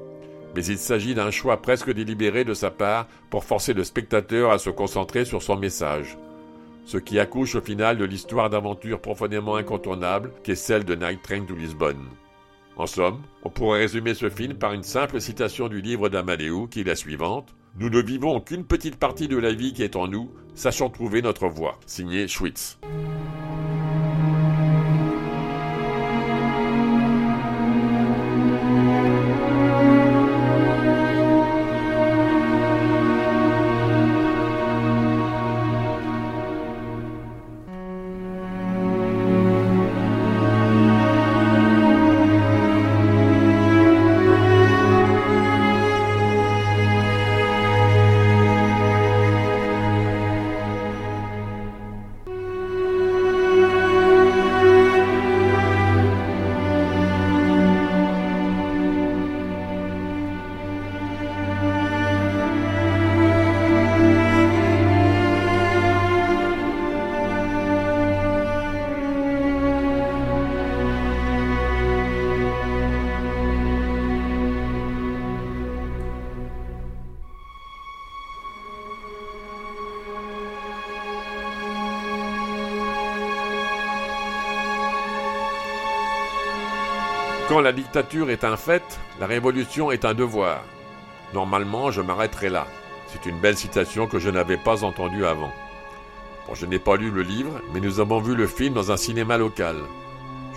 Mais 0.54 0.64
il 0.64 0.78
s'agit 0.78 1.14
d'un 1.14 1.30
choix 1.30 1.61
presque 1.61 1.92
délibéré 1.92 2.44
de 2.44 2.54
sa 2.54 2.70
part 2.70 3.07
pour 3.30 3.44
forcer 3.44 3.74
le 3.74 3.84
spectateur 3.84 4.50
à 4.50 4.59
se 4.59 4.70
concentrer 4.70 5.24
sur 5.24 5.42
son 5.42 5.57
message. 5.57 6.16
Ce 6.84 6.98
qui 6.98 7.18
accouche 7.18 7.57
au 7.57 7.61
final 7.61 7.98
de 7.98 8.04
l'histoire 8.04 8.48
d'aventure 8.48 9.00
profondément 9.00 9.57
incontournable 9.57 10.32
qu'est 10.44 10.54
celle 10.54 10.84
de 10.84 10.94
Night 10.94 11.20
Train 11.22 11.44
to 11.44 11.54
Lisbonne. 11.54 12.04
En 12.76 12.86
somme, 12.86 13.22
on 13.42 13.50
pourrait 13.50 13.80
résumer 13.80 14.14
ce 14.14 14.28
film 14.28 14.54
par 14.54 14.72
une 14.72 14.82
simple 14.82 15.20
citation 15.20 15.68
du 15.68 15.80
livre 15.80 16.11
d'Amadeus 16.11 16.68
qui 16.70 16.82
est 16.82 16.84
la 16.84 16.94
suivante. 16.94 17.54
Nous 17.78 17.90
ne 17.90 18.00
vivons 18.00 18.40
qu'une 18.40 18.64
petite 18.64 18.96
partie 18.96 19.28
de 19.28 19.36
la 19.36 19.52
vie 19.52 19.74
qui 19.74 19.82
est 19.82 19.96
en 19.96 20.08
nous, 20.08 20.30
sachant 20.54 20.88
trouver 20.88 21.20
notre 21.20 21.46
voie. 21.46 21.78
Signé 21.84 22.26
Schwitz. 22.26 22.78
Quand 87.49 87.61
la 87.61 87.72
dictature 87.72 88.30
est 88.30 88.42
un 88.42 88.57
fait, 88.57 88.82
la 89.20 89.26
révolution 89.26 89.92
est 89.92 90.05
un 90.05 90.14
devoir. 90.14 90.64
Normalement, 91.32 91.92
je 91.92 92.01
m'arrêterai 92.01 92.49
là. 92.49 92.66
C'est 93.07 93.24
une 93.24 93.38
belle 93.38 93.57
citation 93.57 94.09
que 94.09 94.18
je 94.18 94.30
n'avais 94.30 94.57
pas 94.57 94.82
entendue 94.82 95.24
avant. 95.24 95.53
Je 96.55 96.66
n'ai 96.66 96.80
pas 96.80 96.97
lu 96.97 97.09
le 97.12 97.22
livre, 97.22 97.61
mais 97.72 97.78
nous 97.78 98.01
avons 98.01 98.18
vu 98.18 98.34
le 98.34 98.49
film 98.49 98.74
dans 98.74 98.90
un 98.90 98.97
cinéma 98.97 99.38
local. 99.38 99.76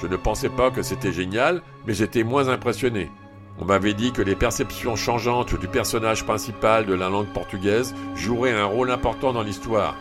Je 0.02 0.08
ne 0.08 0.16
pensais 0.16 0.50
pas 0.50 0.72
que 0.72 0.82
c'était 0.82 1.12
génial, 1.12 1.62
mais 1.86 1.94
j'étais 1.94 2.24
moins 2.24 2.48
impressionné. 2.48 3.12
On 3.60 3.66
m'avait 3.66 3.94
dit 3.94 4.12
que 4.12 4.24
les 4.24 4.36
perceptions 4.36 4.96
changeantes 4.96 5.54
du 5.60 5.68
personnage 5.68 6.26
principal 6.26 6.88
de 6.88 6.96
la 6.96 7.10
langue 7.10 7.32
portugaise 7.34 7.94
joueraient 8.16 8.60
un 8.60 8.66
rôle 8.66 8.90
important 8.90 9.32
dans 9.32 9.44
l'histoire. 9.44 9.96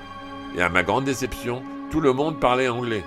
Et 0.57 0.63
à 0.63 0.71
ma 0.71 0.83
grande 0.85 1.05
déception, 1.05 1.63
tout 1.91 2.01
le 2.01 2.15
monde 2.15 2.41
parlait 2.41 2.69
anglais. 2.69 3.05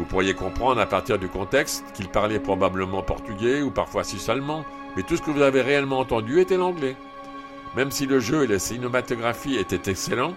Vous 0.00 0.06
pourriez 0.06 0.32
comprendre 0.32 0.80
à 0.80 0.86
partir 0.86 1.18
du 1.18 1.28
contexte 1.28 1.84
qu'il 1.92 2.08
parlait 2.08 2.40
probablement 2.40 3.02
portugais 3.02 3.60
ou 3.60 3.70
parfois 3.70 4.02
suisse-allemand, 4.02 4.64
mais 4.96 5.02
tout 5.02 5.14
ce 5.14 5.20
que 5.20 5.30
vous 5.30 5.42
avez 5.42 5.60
réellement 5.60 5.98
entendu 5.98 6.40
était 6.40 6.56
l'anglais. 6.56 6.96
Même 7.76 7.90
si 7.90 8.06
le 8.06 8.18
jeu 8.18 8.44
et 8.44 8.46
la 8.46 8.58
cinématographie 8.58 9.56
étaient 9.56 9.90
excellents 9.90 10.32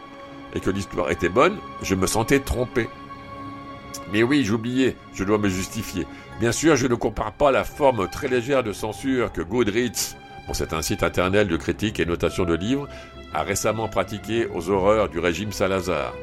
et 0.53 0.59
que 0.59 0.69
l'histoire 0.69 1.11
était 1.11 1.29
bonne, 1.29 1.59
je 1.81 1.95
me 1.95 2.07
sentais 2.07 2.41
trompé. 2.41 2.89
Mais 4.11 4.21
oui, 4.21 4.43
j'oubliais, 4.43 4.97
je 5.13 5.23
dois 5.23 5.37
me 5.37 5.47
justifier. 5.47 6.05
Bien 6.41 6.51
sûr, 6.51 6.75
je 6.75 6.87
ne 6.87 6.95
compare 6.95 7.31
pas 7.31 7.49
la 7.49 7.63
forme 7.63 8.09
très 8.09 8.27
légère 8.27 8.63
de 8.63 8.73
censure 8.73 9.31
que 9.31 9.41
Goodreads, 9.41 10.17
bon, 10.45 10.53
c'est 10.53 10.73
un 10.73 10.81
site 10.81 11.03
internet 11.03 11.47
de 11.47 11.55
critique 11.55 12.01
et 12.01 12.05
notation 12.05 12.43
de 12.43 12.53
livres, 12.53 12.89
a 13.33 13.43
récemment 13.43 13.87
pratiqué 13.87 14.45
aux 14.53 14.69
horreurs 14.69 15.07
du 15.07 15.19
régime 15.19 15.53
Salazar. 15.53 16.13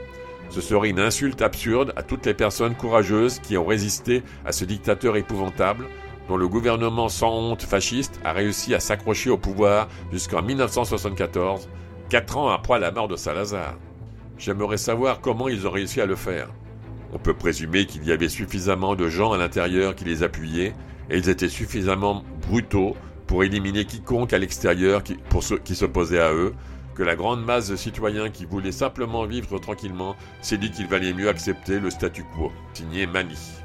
Ce 0.50 0.60
serait 0.60 0.90
une 0.90 0.98
insulte 0.98 1.42
absurde 1.42 1.92
à 1.94 2.02
toutes 2.02 2.26
les 2.26 2.34
personnes 2.34 2.74
courageuses 2.74 3.38
qui 3.38 3.56
ont 3.56 3.64
résisté 3.64 4.22
à 4.44 4.50
ce 4.50 4.64
dictateur 4.64 5.16
épouvantable, 5.16 5.86
dont 6.28 6.36
le 6.36 6.48
gouvernement 6.48 7.08
sans 7.08 7.32
honte 7.32 7.62
fasciste 7.62 8.20
a 8.24 8.32
réussi 8.32 8.74
à 8.74 8.80
s'accrocher 8.80 9.30
au 9.30 9.38
pouvoir 9.38 9.88
jusqu'en 10.12 10.42
1974, 10.42 11.68
quatre 12.08 12.36
ans 12.36 12.48
après 12.48 12.80
la 12.80 12.90
mort 12.90 13.08
de 13.08 13.16
Salazar. 13.16 13.76
J'aimerais 14.38 14.76
savoir 14.76 15.20
comment 15.20 15.48
ils 15.48 15.68
ont 15.68 15.70
réussi 15.70 16.00
à 16.00 16.06
le 16.06 16.16
faire. 16.16 16.48
On 17.12 17.18
peut 17.18 17.34
présumer 17.34 17.86
qu'il 17.86 18.04
y 18.04 18.12
avait 18.12 18.28
suffisamment 18.28 18.96
de 18.96 19.08
gens 19.08 19.32
à 19.32 19.38
l'intérieur 19.38 19.94
qui 19.94 20.04
les 20.04 20.22
appuyaient, 20.22 20.74
et 21.10 21.18
ils 21.18 21.28
étaient 21.28 21.48
suffisamment 21.48 22.24
brutaux 22.48 22.96
pour 23.26 23.44
éliminer 23.44 23.84
quiconque 23.84 24.32
à 24.32 24.38
l'extérieur 24.38 25.02
qui, 25.04 25.74
s'opposaient 25.74 26.20
à 26.20 26.32
eux, 26.32 26.52
la 27.04 27.16
grande 27.16 27.44
masse 27.44 27.68
de 27.68 27.76
citoyens 27.76 28.30
qui 28.30 28.44
voulaient 28.44 28.72
simplement 28.72 29.24
vivre 29.24 29.58
tranquillement 29.58 30.16
s'est 30.40 30.58
dit 30.58 30.70
qu'il 30.70 30.86
valait 30.86 31.12
mieux 31.12 31.28
accepter 31.28 31.80
le 31.80 31.90
statu 31.90 32.24
quo. 32.34 32.52
Signé 32.74 33.06
Mani. 33.06 33.59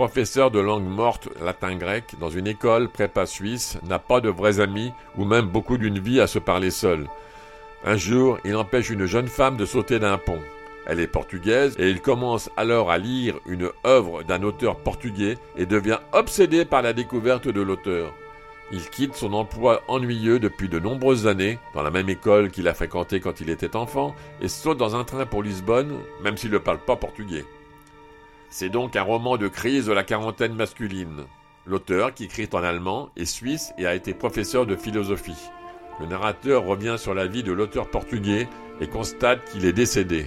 Professeur 0.00 0.50
de 0.50 0.60
langue 0.60 0.88
morte 0.88 1.28
latin-grec 1.44 2.14
dans 2.18 2.30
une 2.30 2.46
école 2.46 2.88
prépa 2.88 3.26
suisse 3.26 3.76
n'a 3.86 3.98
pas 3.98 4.22
de 4.22 4.30
vrais 4.30 4.58
amis 4.58 4.94
ou 5.18 5.26
même 5.26 5.44
beaucoup 5.44 5.76
d'une 5.76 5.98
vie 5.98 6.22
à 6.22 6.26
se 6.26 6.38
parler 6.38 6.70
seul. 6.70 7.06
Un 7.84 7.98
jour, 7.98 8.38
il 8.46 8.56
empêche 8.56 8.88
une 8.88 9.04
jeune 9.04 9.28
femme 9.28 9.58
de 9.58 9.66
sauter 9.66 9.98
d'un 9.98 10.16
pont. 10.16 10.40
Elle 10.86 11.00
est 11.00 11.06
portugaise 11.06 11.76
et 11.78 11.90
il 11.90 12.00
commence 12.00 12.48
alors 12.56 12.90
à 12.90 12.96
lire 12.96 13.34
une 13.44 13.68
œuvre 13.84 14.22
d'un 14.22 14.42
auteur 14.42 14.76
portugais 14.76 15.36
et 15.58 15.66
devient 15.66 15.98
obsédé 16.14 16.64
par 16.64 16.80
la 16.80 16.94
découverte 16.94 17.48
de 17.48 17.60
l'auteur. 17.60 18.14
Il 18.72 18.88
quitte 18.88 19.16
son 19.16 19.34
emploi 19.34 19.82
ennuyeux 19.86 20.38
depuis 20.38 20.70
de 20.70 20.78
nombreuses 20.78 21.26
années, 21.26 21.58
dans 21.74 21.82
la 21.82 21.90
même 21.90 22.08
école 22.08 22.50
qu'il 22.50 22.68
a 22.68 22.74
fréquentée 22.74 23.20
quand 23.20 23.42
il 23.42 23.50
était 23.50 23.76
enfant, 23.76 24.14
et 24.40 24.48
saute 24.48 24.78
dans 24.78 24.96
un 24.96 25.04
train 25.04 25.26
pour 25.26 25.42
Lisbonne, 25.42 25.98
même 26.22 26.38
s'il 26.38 26.52
ne 26.52 26.58
parle 26.58 26.78
pas 26.78 26.96
portugais. 26.96 27.44
C'est 28.52 28.68
donc 28.68 28.96
un 28.96 29.02
roman 29.02 29.36
de 29.36 29.46
crise 29.46 29.86
de 29.86 29.92
la 29.92 30.02
quarantaine 30.02 30.54
masculine. 30.54 31.24
L'auteur, 31.66 32.12
qui 32.12 32.24
écrit 32.24 32.48
en 32.52 32.64
allemand, 32.64 33.10
est 33.16 33.24
suisse 33.24 33.72
et 33.78 33.86
a 33.86 33.94
été 33.94 34.12
professeur 34.12 34.66
de 34.66 34.74
philosophie. 34.74 35.50
Le 36.00 36.06
narrateur 36.06 36.64
revient 36.64 36.96
sur 36.98 37.14
la 37.14 37.28
vie 37.28 37.44
de 37.44 37.52
l'auteur 37.52 37.88
portugais 37.88 38.48
et 38.80 38.88
constate 38.88 39.44
qu'il 39.44 39.64
est 39.66 39.72
décédé. 39.72 40.26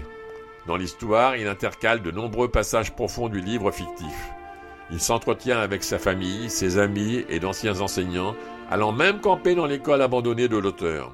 Dans 0.67 0.78
l'histoire, 0.78 1.36
il 1.36 1.49
intercale 1.49 2.01
de 2.01 2.11
nombreux 2.11 2.47
passages 2.47 2.95
profonds 2.95 3.28
du 3.28 3.41
livre 3.41 3.71
fictif. 3.71 4.32
Il 4.89 5.01
s'entretient 5.01 5.59
avec 5.59 5.84
sa 5.84 5.99
famille, 5.99 6.49
ses 6.49 6.78
amis 6.78 7.26
et 7.28 7.39
d'anciens 7.39 7.82
enseignants, 7.82 8.36
allant 8.69 8.93
même 8.93 9.19
camper 9.19 9.53
dans 9.53 9.65
l'école 9.65 10.01
abandonnée 10.01 10.47
de 10.47 10.57
l'auteur. 10.57 11.11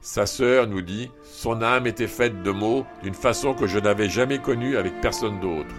Sa 0.00 0.26
sœur 0.26 0.66
nous 0.66 0.82
dit 0.82 1.12
Son 1.22 1.62
âme 1.62 1.86
était 1.86 2.08
faite 2.08 2.42
de 2.42 2.50
mots 2.50 2.84
d'une 3.04 3.14
façon 3.14 3.54
que 3.54 3.68
je 3.68 3.78
n'avais 3.78 4.08
jamais 4.08 4.40
connue 4.40 4.76
avec 4.76 5.00
personne 5.00 5.38
d'autre. 5.38 5.74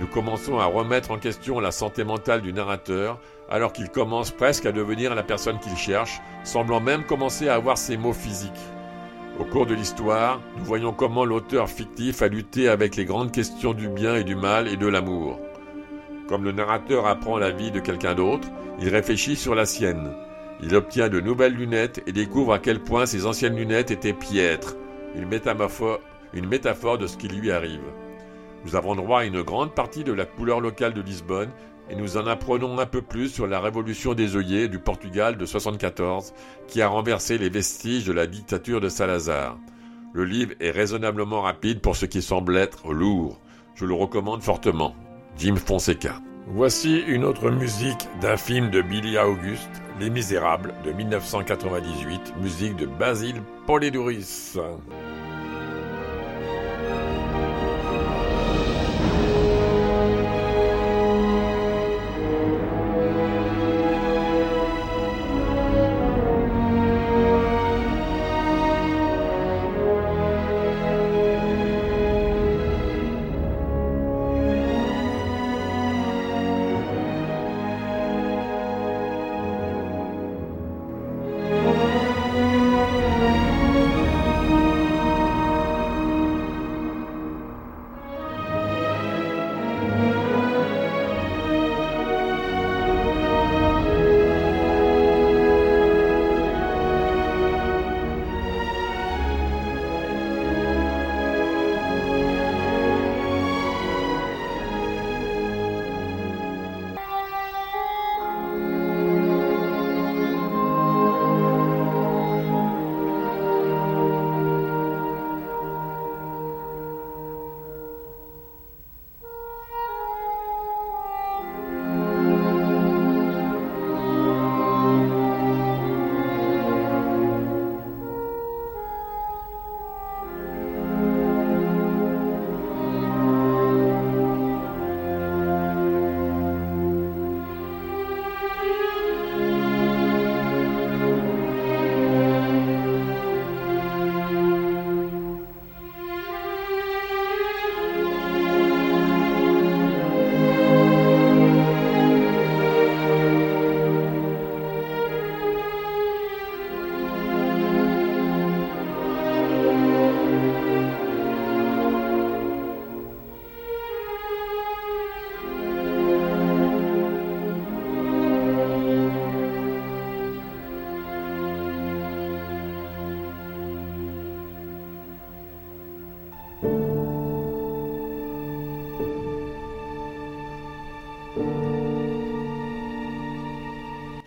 Nous 0.00 0.06
commençons 0.06 0.58
à 0.58 0.64
remettre 0.64 1.10
en 1.10 1.18
question 1.18 1.60
la 1.60 1.70
santé 1.70 2.02
mentale 2.04 2.42
du 2.42 2.52
narrateur, 2.52 3.18
alors 3.50 3.72
qu'il 3.72 3.90
commence 3.90 4.30
presque 4.30 4.66
à 4.66 4.72
devenir 4.72 5.14
la 5.14 5.22
personne 5.22 5.58
qu'il 5.58 5.76
cherche, 5.76 6.20
semblant 6.44 6.80
même 6.80 7.04
commencer 7.04 7.48
à 7.48 7.54
avoir 7.54 7.76
ses 7.76 7.96
mots 7.96 8.12
physiques. 8.12 8.52
Au 9.38 9.44
cours 9.44 9.66
de 9.66 9.74
l'histoire, 9.74 10.40
nous 10.56 10.64
voyons 10.64 10.92
comment 10.92 11.24
l'auteur 11.24 11.68
fictif 11.68 12.22
a 12.22 12.28
lutté 12.28 12.68
avec 12.68 12.96
les 12.96 13.04
grandes 13.04 13.32
questions 13.32 13.74
du 13.74 13.88
bien 13.88 14.16
et 14.16 14.24
du 14.24 14.34
mal 14.34 14.68
et 14.68 14.76
de 14.76 14.86
l'amour. 14.86 15.38
Comme 16.28 16.44
le 16.44 16.52
narrateur 16.52 17.06
apprend 17.06 17.38
la 17.38 17.50
vie 17.50 17.70
de 17.70 17.80
quelqu'un 17.80 18.14
d'autre, 18.14 18.48
il 18.80 18.88
réfléchit 18.88 19.36
sur 19.36 19.54
la 19.54 19.66
sienne. 19.66 20.12
Il 20.62 20.74
obtient 20.74 21.08
de 21.08 21.20
nouvelles 21.20 21.54
lunettes 21.54 22.02
et 22.06 22.12
découvre 22.12 22.52
à 22.52 22.58
quel 22.58 22.80
point 22.80 23.06
ses 23.06 23.26
anciennes 23.26 23.56
lunettes 23.56 23.90
étaient 23.90 24.12
piètres, 24.12 24.76
une 25.14 25.26
métaphore, 25.26 26.00
une 26.32 26.46
métaphore 26.46 26.98
de 26.98 27.06
ce 27.06 27.16
qui 27.16 27.28
lui 27.28 27.50
arrive. 27.50 27.80
Nous 28.64 28.76
avons 28.76 28.94
droit 28.94 29.20
à 29.20 29.24
une 29.24 29.42
grande 29.42 29.74
partie 29.74 30.04
de 30.04 30.12
la 30.12 30.24
couleur 30.24 30.60
locale 30.60 30.94
de 30.94 31.02
Lisbonne 31.02 31.50
et 31.90 31.96
nous 31.96 32.16
en 32.16 32.26
apprenons 32.26 32.78
un 32.78 32.86
peu 32.86 33.02
plus 33.02 33.28
sur 33.28 33.46
la 33.46 33.60
révolution 33.60 34.14
des 34.14 34.36
œillets 34.36 34.68
du 34.68 34.78
Portugal 34.78 35.36
de 35.36 35.44
74 35.44 36.32
qui 36.68 36.80
a 36.80 36.88
renversé 36.88 37.38
les 37.38 37.48
vestiges 37.48 38.06
de 38.06 38.12
la 38.12 38.26
dictature 38.26 38.80
de 38.80 38.88
Salazar. 38.88 39.58
Le 40.12 40.24
livre 40.24 40.52
est 40.60 40.70
raisonnablement 40.70 41.42
rapide 41.42 41.80
pour 41.80 41.96
ce 41.96 42.06
qui 42.06 42.22
semble 42.22 42.56
être 42.56 42.92
lourd. 42.92 43.40
Je 43.74 43.84
le 43.84 43.94
recommande 43.94 44.42
fortement. 44.42 44.94
Jim 45.36 45.56
Fonseca. 45.56 46.20
Voici 46.46 46.98
une 47.06 47.24
autre 47.24 47.50
musique 47.50 48.08
d'un 48.20 48.36
film 48.36 48.70
de 48.70 48.82
Billy 48.82 49.16
Auguste, 49.16 49.70
Les 50.00 50.10
Misérables 50.10 50.74
de 50.84 50.92
1998, 50.92 52.34
musique 52.40 52.76
de 52.76 52.86
Basile 52.86 53.42
Polidoris. 53.66 54.58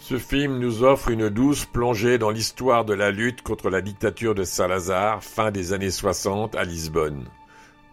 Ce 0.07 0.19
film 0.19 0.59
nous 0.59 0.83
offre 0.83 1.09
une 1.09 1.29
douce 1.29 1.65
plongée 1.65 2.19
dans 2.19 2.29
l'histoire 2.29 2.85
de 2.85 2.93
la 2.93 3.09
lutte 3.09 3.41
contre 3.41 3.71
la 3.71 3.81
dictature 3.81 4.35
de 4.35 4.43
Salazar, 4.43 5.23
fin 5.23 5.49
des 5.49 5.73
années 5.73 5.89
60 5.89 6.53
à 6.53 6.63
Lisbonne. 6.63 7.25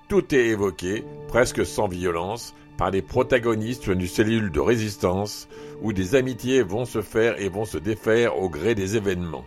Tout 0.09 0.35
est 0.35 0.49
évoqué, 0.49 1.07
presque 1.29 1.65
sans 1.65 1.89
violence, 1.89 2.55
par 2.77 2.91
des 2.91 3.01
protagonistes 3.01 3.89
d'une 3.89 4.07
cellule 4.07 4.51
de 4.51 4.61
résistance 4.61 5.49
où 5.81 5.95
des 5.95 6.15
amitiés 6.15 6.63
vont 6.63 6.85
se 6.85 7.01
faire 7.01 7.41
et 7.41 7.49
vont 7.49 7.65
se 7.65 7.79
défaire 7.79 8.39
au 8.39 8.51
gré 8.51 8.75
des 8.75 8.99
événements. 8.99 9.47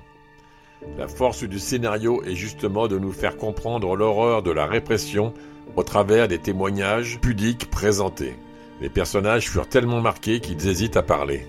La 0.97 1.07
force 1.07 1.43
du 1.43 1.59
scénario 1.59 2.23
est 2.23 2.33
justement 2.33 2.87
de 2.87 2.97
nous 2.97 3.11
faire 3.11 3.37
comprendre 3.37 3.95
l'horreur 3.95 4.41
de 4.41 4.49
la 4.49 4.65
répression 4.65 5.35
au 5.75 5.83
travers 5.83 6.27
des 6.27 6.39
témoignages 6.39 7.19
pudiques 7.21 7.69
présentés. 7.69 8.33
Les 8.81 8.89
personnages 8.89 9.51
furent 9.51 9.69
tellement 9.69 10.01
marqués 10.01 10.39
qu'ils 10.39 10.67
hésitent 10.67 10.97
à 10.97 11.03
parler. 11.03 11.45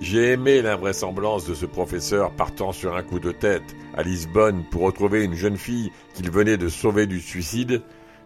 J'ai 0.00 0.32
aimé 0.32 0.62
l'invraisemblance 0.62 1.44
de 1.44 1.52
ce 1.52 1.66
professeur 1.66 2.30
partant 2.30 2.72
sur 2.72 2.96
un 2.96 3.02
coup 3.02 3.20
de 3.20 3.32
tête 3.32 3.76
à 3.94 4.02
Lisbonne 4.02 4.64
pour 4.70 4.82
retrouver 4.82 5.24
une 5.24 5.34
jeune 5.34 5.58
fille 5.58 5.92
qu'il 6.14 6.30
venait 6.30 6.56
de 6.56 6.68
sauver 6.68 7.06
du 7.06 7.20
suicide, 7.20 7.82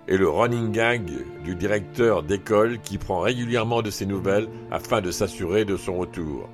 et 0.07 0.17
le 0.17 0.29
running 0.29 0.71
gag 0.71 1.11
du 1.43 1.57
directeur 1.57 2.23
d'école 2.23 2.79
qui 2.81 2.97
prend 2.97 3.19
régulièrement 3.21 3.83
de 3.83 3.91
ses 3.91 4.07
nouvelles 4.07 4.49
afin 4.71 5.01
de 5.01 5.11
s'assurer 5.11 5.65
de 5.65 5.77
son 5.77 5.99
retour. 5.99 6.49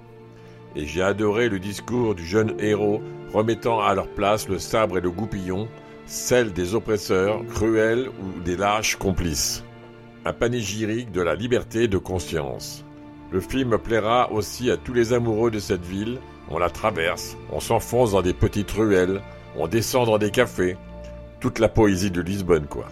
Et 0.75 0.87
j'ai 0.87 1.03
adoré 1.03 1.51
le 1.51 1.59
discours 1.59 2.15
du 2.15 2.25
jeune 2.25 2.55
héros 2.59 3.03
remettant 3.35 3.81
à 3.81 3.95
leur 3.95 4.09
place 4.09 4.49
le 4.49 4.59
sabre 4.59 4.97
et 4.97 5.03
le 5.03 5.11
goupillon, 5.11 5.69
celle 6.07 6.55
des 6.55 6.75
oppresseurs 6.75 7.45
cruels 7.47 8.09
ou 8.09 8.41
des 8.41 8.57
lâches 8.57 8.97
complices. 8.97 9.65
un 10.25 10.33
panégyrique 10.33 11.13
de 11.13 11.23
la 11.23 11.35
liberté 11.35 11.89
de 11.89 11.99
conscience. 11.99 12.85
Le 13.33 13.41
film 13.41 13.79
plaira 13.79 14.33
aussi 14.33 14.71
à 14.71 14.77
tous 14.77 14.93
les 14.93 15.13
amoureux 15.13 15.51
de 15.51 15.61
cette 15.61 15.85
ville. 15.85 16.19
On 16.51 16.59
la 16.59 16.69
traverse, 16.69 17.37
on 17.53 17.61
s'enfonce 17.61 18.13
dans 18.13 18.23
des 18.23 18.33
petites 18.35 18.73
ruelles, 18.73 19.21
on 19.57 19.69
descend 19.69 20.07
dans 20.07 20.19
des 20.19 20.33
cafés. 20.33 20.77
Toute 21.39 21.61
la 21.61 21.69
poésie 21.69 22.11
de 22.11 22.21
Lisbonne, 22.21 22.67
quoi. 22.67 22.87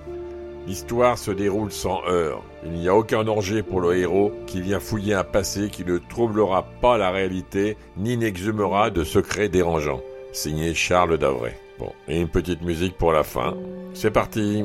L'histoire 0.69 1.19
se 1.19 1.31
déroule 1.31 1.73
sans 1.73 2.03
heurts. 2.07 2.43
Il 2.65 2.73
n'y 2.73 2.89
a 2.89 2.95
aucun 2.95 3.25
danger 3.25 3.63
pour 3.63 3.81
le 3.81 3.97
héros 3.97 4.33
qui 4.47 4.61
vient 4.61 4.81
fouiller 4.81 5.15
un 5.15 5.25
passé 5.25 5.71
qui 5.71 5.85
ne 5.85 5.99
troublera 5.99 6.67
pas 6.83 6.99
la 6.99 7.11
réalité 7.11 7.77
ni 7.97 8.17
n'exhumera 8.17 8.91
de 8.91 9.03
secrets 9.03 9.49
dérangeants. 9.49 10.03
Signé 10.33 10.75
Charles 10.75 11.19
Davray. 11.19 11.55
Bon, 11.79 11.93
et 12.07 12.21
une 12.21 12.29
petite 12.29 12.63
musique 12.63 12.97
pour 12.97 13.13
la 13.13 13.25
fin. 13.25 13.57
C'est 13.95 14.11
parti. 14.11 14.65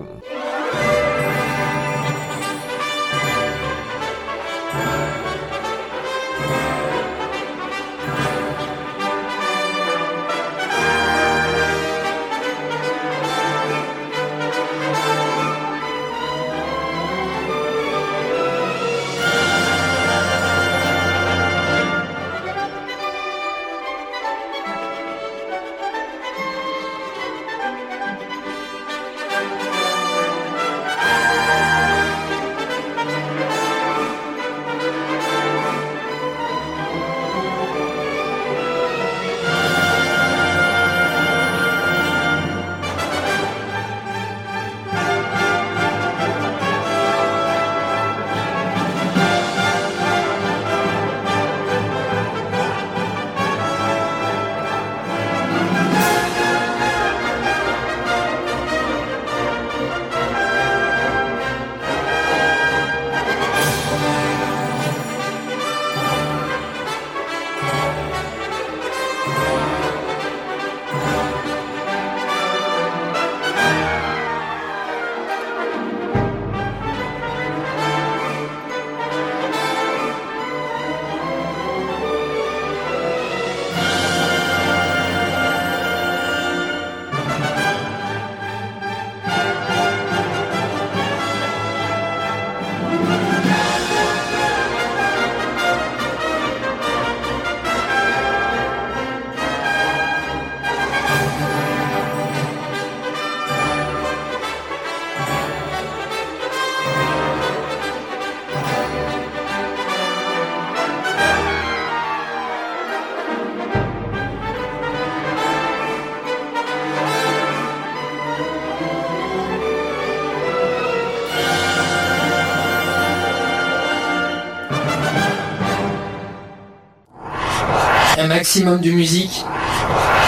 Maximum 128.44 128.82
de 128.82 128.92
musique, 128.92 129.46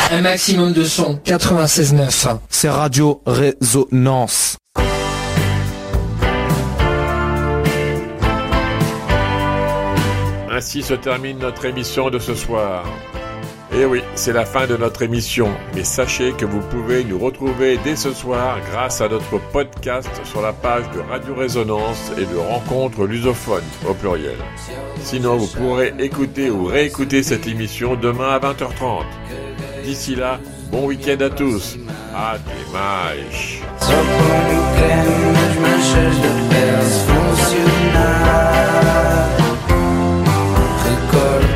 un 0.10 0.22
maximum 0.22 0.72
de 0.72 0.86
son. 0.86 1.20
96.9. 1.26 2.38
C'est 2.48 2.70
Radio 2.70 3.22
Résonance. 3.26 4.56
Ainsi 10.50 10.82
se 10.82 10.94
termine 10.94 11.40
notre 11.40 11.66
émission 11.66 12.10
de 12.10 12.18
ce 12.18 12.36
soir. 12.36 12.86
Et 13.78 13.84
oui, 13.84 14.02
c'est 14.16 14.32
la 14.32 14.46
fin 14.46 14.68
de 14.68 14.78
notre 14.78 15.02
émission, 15.02 15.50
mais 15.74 15.84
sachez 15.84 16.32
que 16.32 16.46
vous 16.46 16.62
pouvez 16.62 17.04
nous 17.04 17.20
retrouver 17.20 17.78
dès 17.84 17.98
ce 17.98 18.14
soir 18.14 18.58
grâce 18.72 19.02
à 19.02 19.10
notre 19.10 19.38
podcast 19.52 20.10
sur 20.24 20.42
la 20.42 20.54
page 20.54 20.86
de 20.92 21.02
Radio 21.02 21.36
Résonance 21.36 22.10
et 22.18 22.26
de 22.26 22.38
Rencontre 22.38 23.06
Lusophone 23.06 23.66
au 23.86 23.94
pluriel. 23.94 24.38
Sinon, 25.02 25.36
vous 25.36 25.48
pourrez 25.48 25.94
écouter 26.00 26.50
ou 26.50 26.66
réécouter 26.66 27.22
cette 27.22 27.48
émission 27.48 27.96
demain 27.96 28.30
à 28.30 28.40
20h30. 28.40 29.04
D'ici 29.84 30.16
là, 30.16 30.40
bon 30.72 30.86
week-end 30.86 31.18
à 31.20 31.30
tous. 31.30 31.78
À 32.16 32.38
dimanche. 32.38 33.62
Recordo 40.86 41.55